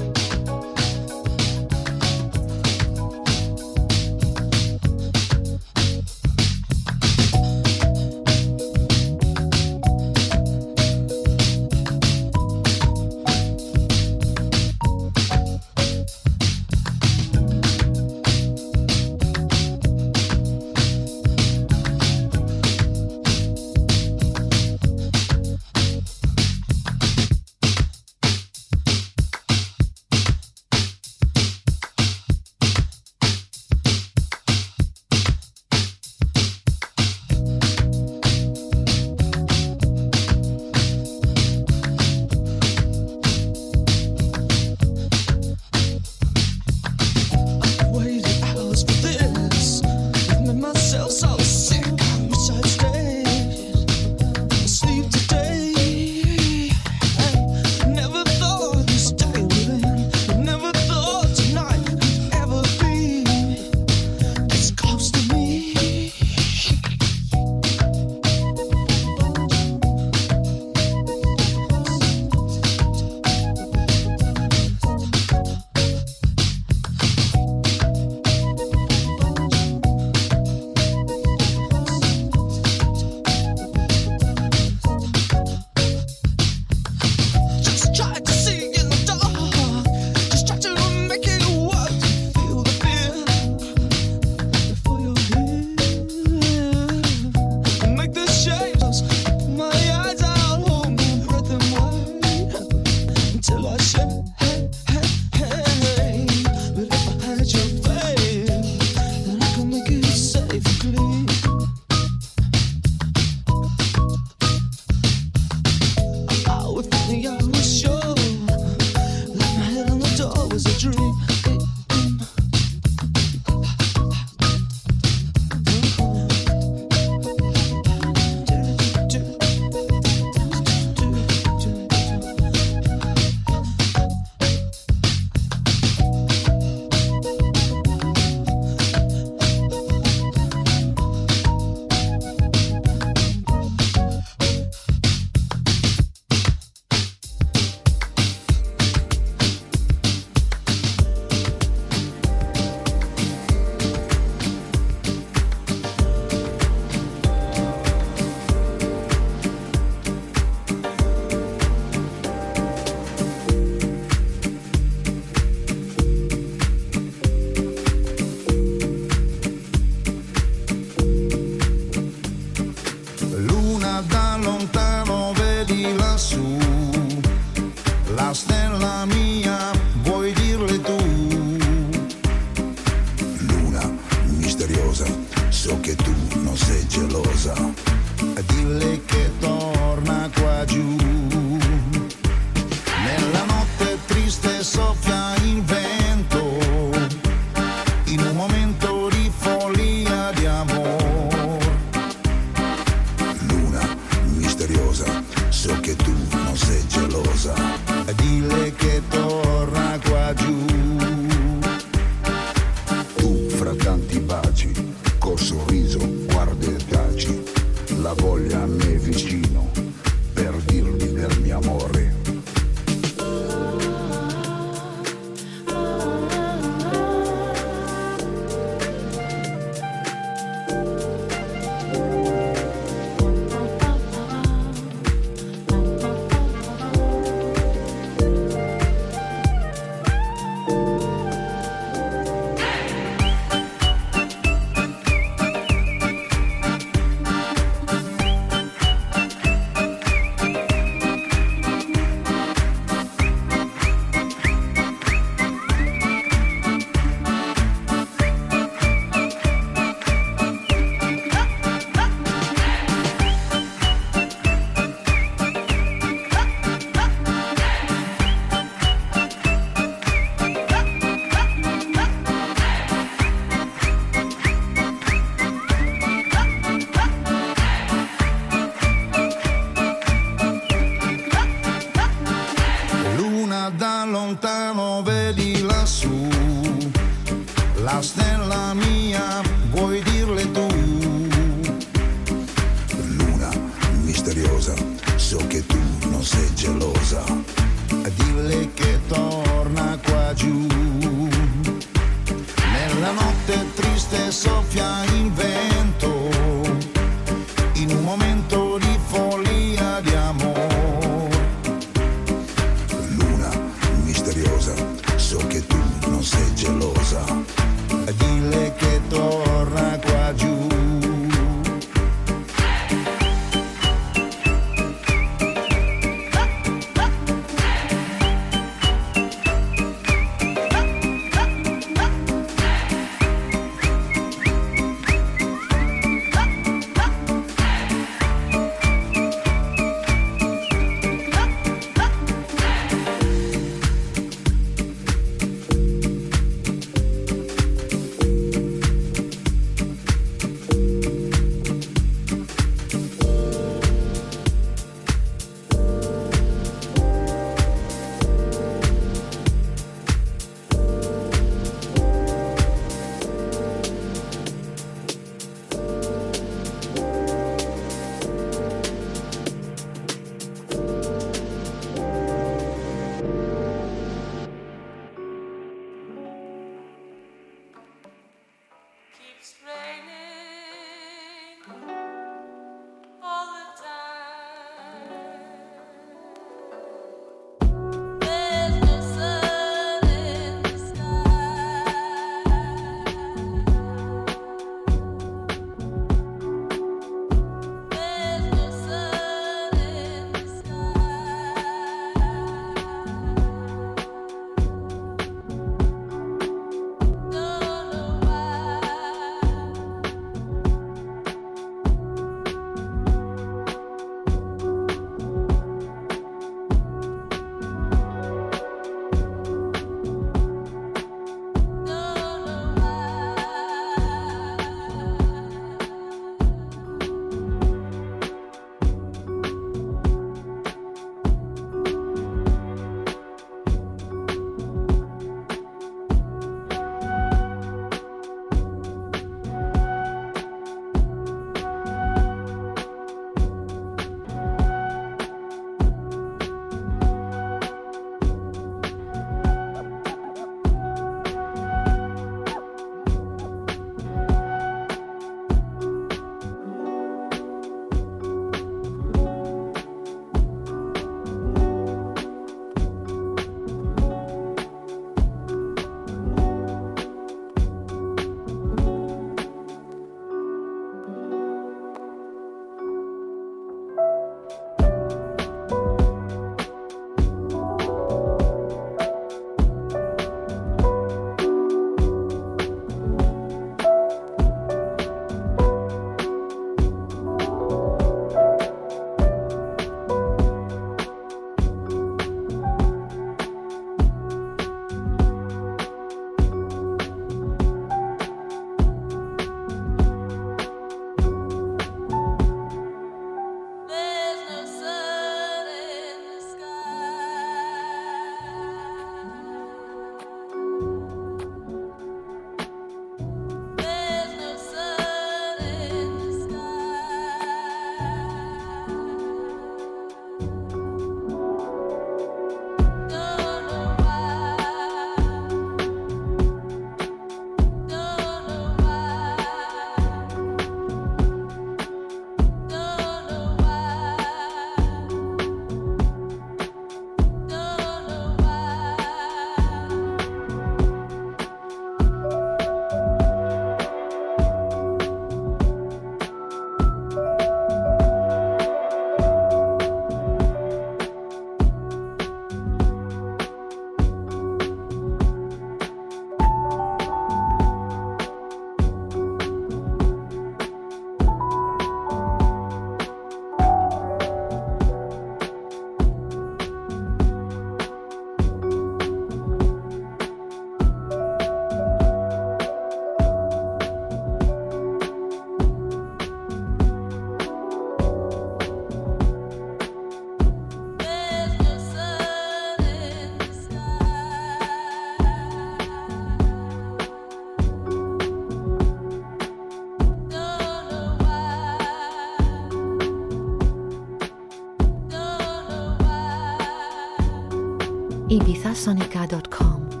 ibizasonica.com. 598.31 600.00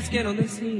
Con 0.00 0.06
ellas 0.06 0.10
quiero 0.10 0.32
decir. 0.32 0.79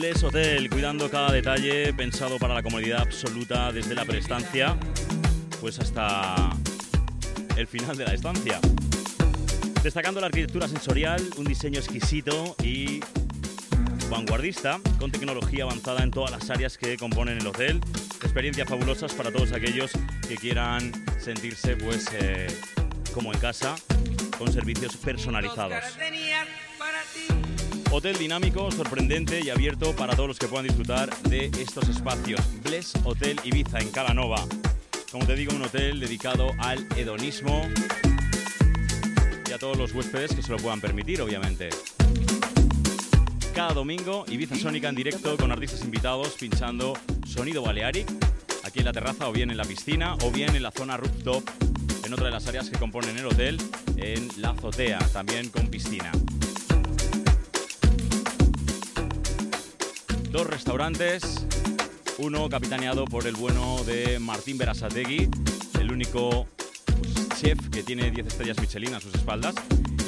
Hotel, 0.00 0.70
cuidando 0.70 1.10
cada 1.10 1.30
detalle, 1.30 1.92
pensado 1.92 2.38
para 2.38 2.54
la 2.54 2.62
comodidad 2.62 3.02
absoluta 3.02 3.70
desde 3.70 3.94
la 3.94 4.06
prestancia, 4.06 4.74
pues 5.60 5.78
hasta 5.78 6.56
el 7.56 7.66
final 7.66 7.98
de 7.98 8.06
la 8.06 8.14
estancia. 8.14 8.60
Destacando 9.82 10.20
la 10.20 10.28
arquitectura 10.28 10.68
sensorial, 10.68 11.22
un 11.36 11.44
diseño 11.44 11.80
exquisito 11.80 12.56
y 12.62 13.00
vanguardista, 14.08 14.80
con 14.98 15.12
tecnología 15.12 15.64
avanzada 15.64 16.02
en 16.02 16.10
todas 16.10 16.30
las 16.30 16.48
áreas 16.48 16.78
que 16.78 16.96
componen 16.96 17.38
el 17.38 17.46
hotel. 17.46 17.80
Experiencias 18.22 18.68
fabulosas 18.68 19.12
para 19.12 19.30
todos 19.30 19.52
aquellos 19.52 19.90
que 20.26 20.36
quieran 20.36 20.92
sentirse 21.18 21.76
pues 21.76 22.06
eh, 22.14 22.46
como 23.12 23.34
en 23.34 23.38
casa, 23.38 23.74
con 24.38 24.50
servicios 24.50 24.96
personalizados. 24.96 25.84
Hotel 27.92 28.16
dinámico, 28.16 28.70
sorprendente 28.70 29.40
y 29.44 29.50
abierto 29.50 29.96
para 29.96 30.14
todos 30.14 30.28
los 30.28 30.38
que 30.38 30.46
puedan 30.46 30.64
disfrutar 30.64 31.10
de 31.22 31.46
estos 31.58 31.88
espacios. 31.88 32.40
Bless 32.62 32.92
Hotel 33.02 33.36
Ibiza 33.42 33.80
en 33.80 33.90
Calanova. 33.90 34.46
Como 35.10 35.26
te 35.26 35.34
digo, 35.34 35.52
un 35.56 35.62
hotel 35.62 35.98
dedicado 35.98 36.52
al 36.58 36.86
hedonismo 36.96 37.68
y 39.48 39.52
a 39.52 39.58
todos 39.58 39.76
los 39.76 39.92
huéspedes 39.92 40.32
que 40.36 40.42
se 40.42 40.52
lo 40.52 40.58
puedan 40.58 40.80
permitir, 40.80 41.20
obviamente. 41.20 41.70
Cada 43.52 43.74
domingo, 43.74 44.24
Ibiza 44.28 44.54
Sónica 44.54 44.88
en 44.88 44.94
directo 44.94 45.36
con 45.36 45.50
artistas 45.50 45.82
invitados 45.82 46.36
pinchando 46.38 46.96
sonido 47.26 47.60
Balearic 47.62 48.08
aquí 48.62 48.78
en 48.78 48.84
la 48.84 48.92
terraza 48.92 49.28
o 49.28 49.32
bien 49.32 49.50
en 49.50 49.56
la 49.56 49.64
piscina 49.64 50.14
o 50.22 50.30
bien 50.30 50.54
en 50.54 50.62
la 50.62 50.70
zona 50.70 50.96
rooftop 50.96 51.42
en 52.04 52.12
otra 52.12 52.26
de 52.26 52.32
las 52.32 52.46
áreas 52.46 52.70
que 52.70 52.78
componen 52.78 53.18
el 53.18 53.26
hotel, 53.26 53.58
en 53.96 54.28
la 54.36 54.50
azotea, 54.50 54.98
también 55.12 55.48
con 55.48 55.66
piscina. 55.68 56.12
Dos 60.30 60.46
restaurantes, 60.46 61.44
uno 62.18 62.48
capitaneado 62.48 63.04
por 63.04 63.26
el 63.26 63.34
bueno 63.34 63.82
de 63.84 64.20
Martín 64.20 64.58
Berasategui, 64.58 65.28
el 65.80 65.90
único 65.90 66.46
pues, 66.86 67.40
chef 67.40 67.68
que 67.68 67.82
tiene 67.82 68.12
10 68.12 68.28
estrellas 68.28 68.56
Michelin 68.60 68.94
a 68.94 69.00
sus 69.00 69.12
espaldas 69.12 69.56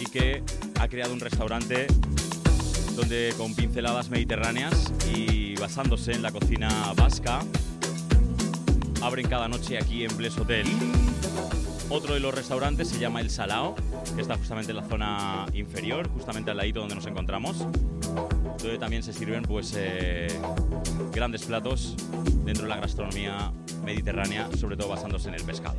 y 0.01 0.05
que 0.05 0.45
ha 0.79 0.87
creado 0.87 1.13
un 1.13 1.19
restaurante 1.19 1.89
donde 2.95 3.35
con 3.37 3.57
pinceladas 3.57 4.11
mediterráneas 4.11 4.93
y 5.13 5.57
basándose 5.57 6.13
en 6.13 6.23
la 6.23 6.31
cocina 6.31 6.93
vasca, 6.97 7.41
abren 9.03 9.27
cada 9.27 9.49
noche 9.49 9.77
aquí 9.77 10.05
en 10.05 10.17
Bless 10.17 10.39
Hotel. 10.39 10.67
Otro 11.89 12.15
de 12.15 12.21
los 12.21 12.33
restaurantes 12.33 12.89
se 12.89 13.01
llama 13.01 13.21
El 13.21 13.29
Salao, 13.29 13.75
que 14.15 14.23
está 14.23 14.39
justamente 14.39 14.71
en 14.71 14.77
la 14.77 14.85
zona 14.85 15.47
inferior, 15.53 16.09
justamente 16.11 16.53
al 16.53 16.59
ladito 16.59 16.79
donde 16.79 16.95
nos 16.95 17.07
encontramos, 17.07 17.67
también 18.79 19.03
se 19.03 19.13
sirven 19.13 19.43
pues 19.43 19.75
eh, 19.77 20.29
grandes 21.13 21.45
platos 21.45 21.97
dentro 22.45 22.65
de 22.65 22.69
la 22.69 22.77
gastronomía 22.77 23.53
mediterránea, 23.85 24.49
sobre 24.59 24.77
todo 24.77 24.89
basándose 24.89 25.29
en 25.29 25.35
el 25.35 25.43
pescado. 25.45 25.77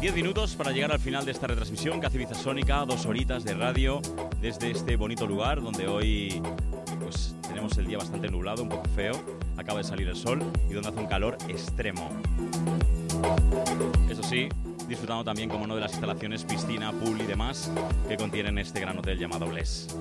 10 0.00 0.14
minutos 0.14 0.54
para 0.54 0.70
llegar 0.70 0.92
al 0.92 1.00
final 1.00 1.24
de 1.24 1.32
esta 1.32 1.48
retransmisión 1.48 2.00
que 2.00 2.06
hace 2.06 2.16
Ibiza 2.16 2.34
Sónica, 2.34 2.84
dos 2.86 3.04
horitas 3.06 3.42
de 3.44 3.54
radio 3.54 4.00
desde 4.40 4.70
este 4.70 4.96
bonito 4.96 5.26
lugar 5.26 5.60
donde 5.60 5.88
hoy 5.88 6.40
pues 7.00 7.34
tenemos 7.42 7.76
el 7.78 7.86
día 7.86 7.98
bastante 7.98 8.28
nublado, 8.28 8.62
un 8.62 8.68
poco 8.68 8.88
feo, 8.90 9.12
acaba 9.56 9.78
de 9.78 9.84
salir 9.84 10.08
el 10.08 10.16
sol 10.16 10.40
y 10.70 10.74
donde 10.74 10.90
hace 10.90 11.00
un 11.00 11.06
calor 11.06 11.36
extremo. 11.48 12.10
Eso 14.08 14.22
sí, 14.22 14.48
disfrutando 14.88 15.22
también, 15.22 15.48
como 15.48 15.66
no, 15.66 15.74
de 15.74 15.82
las 15.82 15.92
instalaciones, 15.92 16.44
piscina, 16.44 16.92
pool 16.92 17.20
y 17.20 17.26
demás 17.26 17.70
que 18.08 18.16
contienen 18.16 18.58
este 18.58 18.80
gran 18.80 18.98
hotel 18.98 19.18
llamado 19.18 19.46
Bless. 19.46 19.96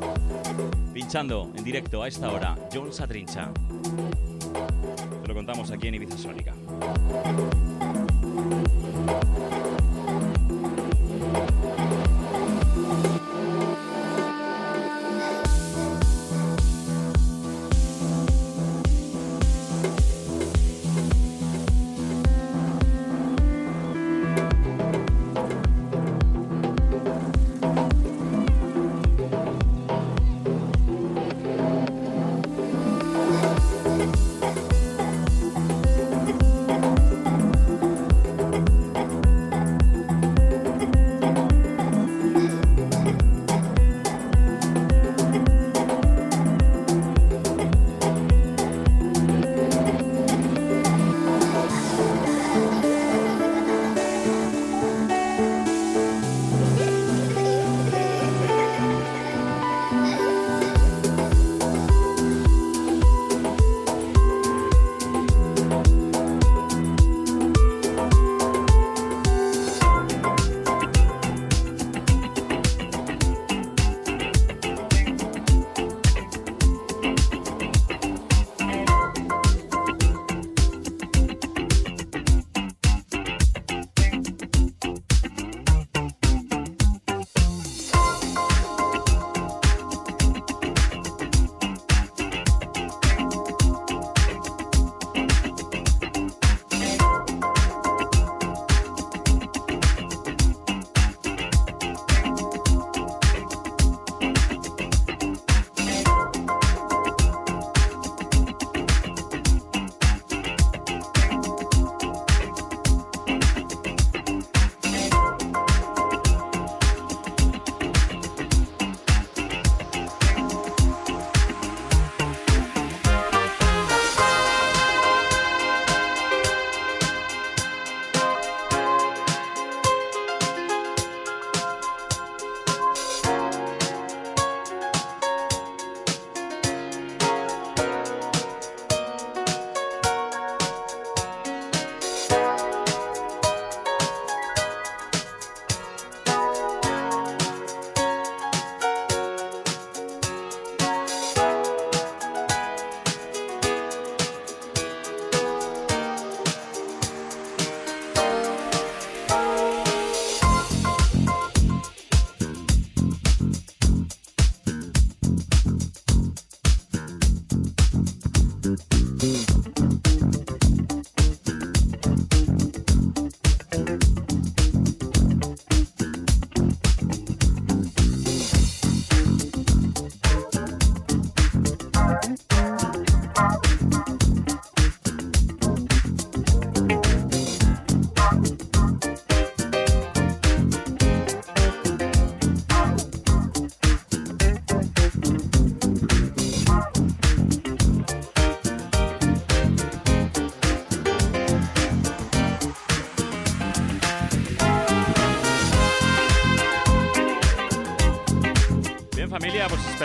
Pinchando 0.94 1.52
en 1.56 1.64
directo 1.64 2.02
a 2.02 2.08
esta 2.08 2.32
hora, 2.32 2.56
John 2.74 2.94
Satrincha. 2.94 3.52
Te 5.22 5.28
lo 5.28 5.34
contamos 5.34 5.70
aquí 5.72 5.88
en 5.90 5.96
Ibiza 5.96 6.18
Sónica. 6.18 6.54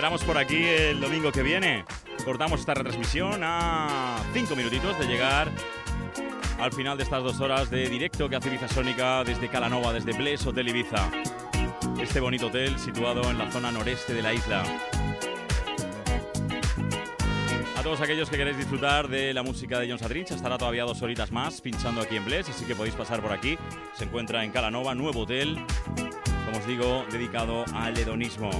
Esperamos 0.03 0.24
por 0.24 0.37
aquí 0.37 0.65
el 0.65 1.01
domingo 1.01 1.31
que 1.31 1.45
viene. 1.45 1.85
Cortamos 2.24 2.59
esta 2.59 2.74
retransmisión 2.74 3.41
a 3.45 4.16
cinco 4.33 4.57
minutitos 4.57 4.99
de 4.99 5.07
llegar 5.07 5.49
al 6.59 6.73
final 6.73 6.97
de 6.97 7.05
estas 7.05 7.23
dos 7.23 7.39
horas 7.39 7.70
de 7.70 7.89
directo 7.89 8.29
que 8.29 8.35
hace 8.35 8.49
Ibiza 8.49 8.66
Sónica 8.66 9.23
desde 9.23 9.49
Calanova, 9.49 9.93
desde 9.93 10.12
Bless 10.12 10.45
Hotel 10.45 10.70
Ibiza. 10.70 11.09
Este 12.01 12.19
bonito 12.19 12.49
hotel 12.49 12.81
situado 12.81 13.31
en 13.31 13.39
la 13.39 13.49
zona 13.53 13.70
noreste 13.70 14.12
de 14.12 14.23
la 14.23 14.35
isla. 14.35 14.65
A 17.77 17.83
todos 17.85 18.01
aquellos 18.01 18.29
que 18.29 18.37
queréis 18.37 18.57
disfrutar 18.57 19.07
de 19.07 19.33
la 19.33 19.45
música 19.45 19.79
de 19.79 19.89
John 19.89 20.01
Sadrinch, 20.01 20.33
estará 20.33 20.59
todavía 20.59 20.83
dos 20.83 21.01
horitas 21.03 21.31
más 21.31 21.61
pinchando 21.61 22.01
aquí 22.01 22.16
en 22.16 22.24
Bless, 22.24 22.49
así 22.49 22.65
que 22.65 22.74
podéis 22.74 22.97
pasar 22.97 23.23
por 23.23 23.31
aquí. 23.31 23.57
Se 23.95 24.03
encuentra 24.03 24.43
en 24.43 24.51
Calanova, 24.51 24.97
nuevo 24.97 25.20
hotel, 25.20 25.65
como 26.45 26.59
os 26.59 26.66
digo, 26.66 27.07
dedicado 27.12 27.65
al 27.73 27.97
hedonismo. 27.97 28.51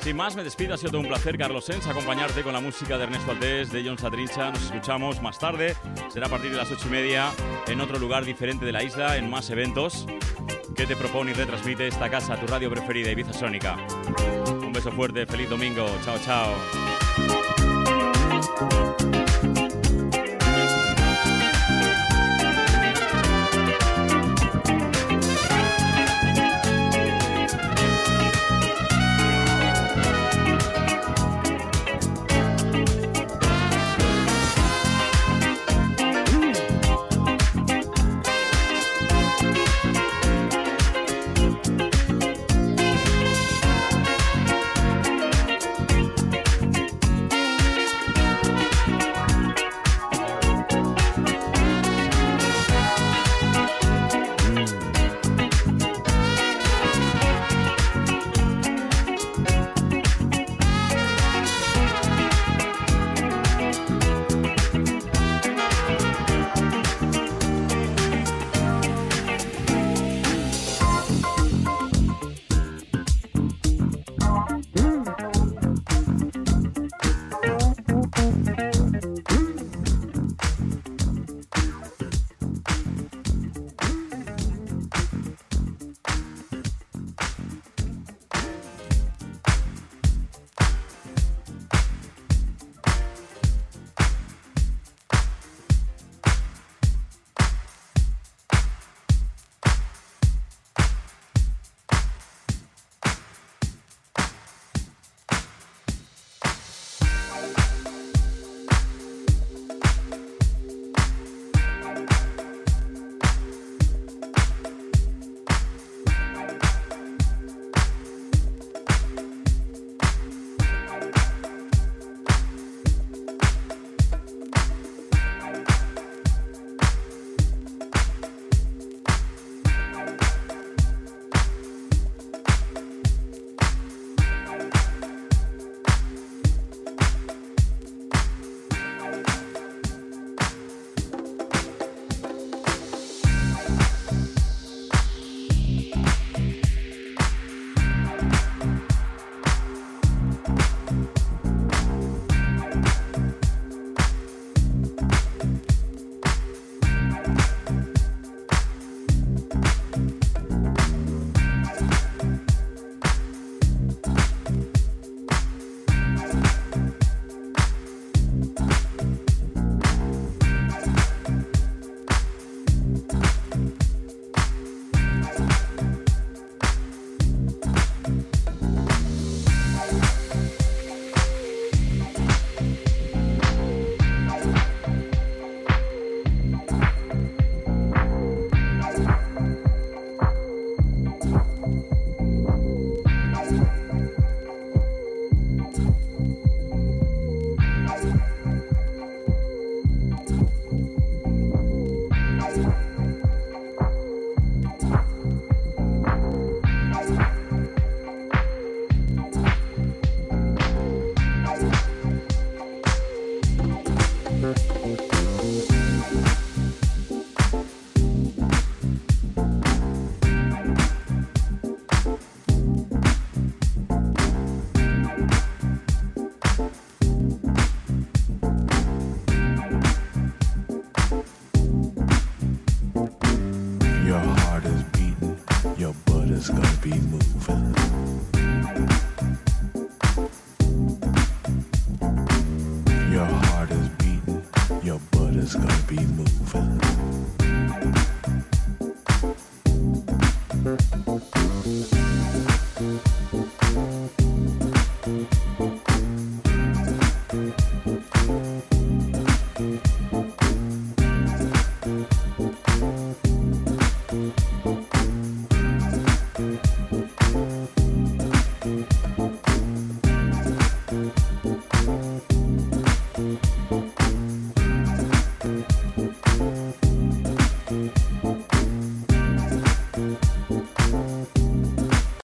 Sin 0.00 0.16
más, 0.16 0.34
me 0.34 0.42
despido. 0.42 0.74
Ha 0.74 0.76
sido 0.76 0.90
todo 0.90 1.00
un 1.00 1.08
placer, 1.08 1.38
Carlos 1.38 1.64
Sens, 1.64 1.86
acompañarte 1.86 2.42
con 2.42 2.52
la 2.52 2.60
música 2.60 2.98
de 2.98 3.04
Ernesto 3.04 3.30
Aldés, 3.30 3.70
de 3.70 3.84
John 3.84 3.98
Sadrincha. 3.98 4.50
Nos 4.50 4.62
escuchamos 4.62 5.22
más 5.22 5.38
tarde. 5.38 5.76
Será 6.12 6.26
a 6.26 6.30
partir 6.30 6.50
de 6.50 6.56
las 6.56 6.70
ocho 6.70 6.88
y 6.88 6.90
media 6.90 7.30
en 7.68 7.80
otro 7.80 7.98
lugar 7.98 8.24
diferente 8.24 8.64
de 8.66 8.72
la 8.72 8.82
isla, 8.82 9.16
en 9.16 9.30
más 9.30 9.48
eventos 9.50 10.06
que 10.74 10.86
te 10.86 10.96
propone 10.96 11.30
y 11.30 11.34
retransmite 11.34 11.86
esta 11.86 12.10
casa, 12.10 12.38
tu 12.40 12.46
radio 12.46 12.70
preferida, 12.70 13.10
Ibiza 13.10 13.32
Sónica. 13.32 13.76
Un 14.50 14.72
beso 14.72 14.90
fuerte, 14.90 15.26
feliz 15.26 15.48
domingo. 15.48 15.86
Chao, 16.04 16.18
chao. 16.18 16.52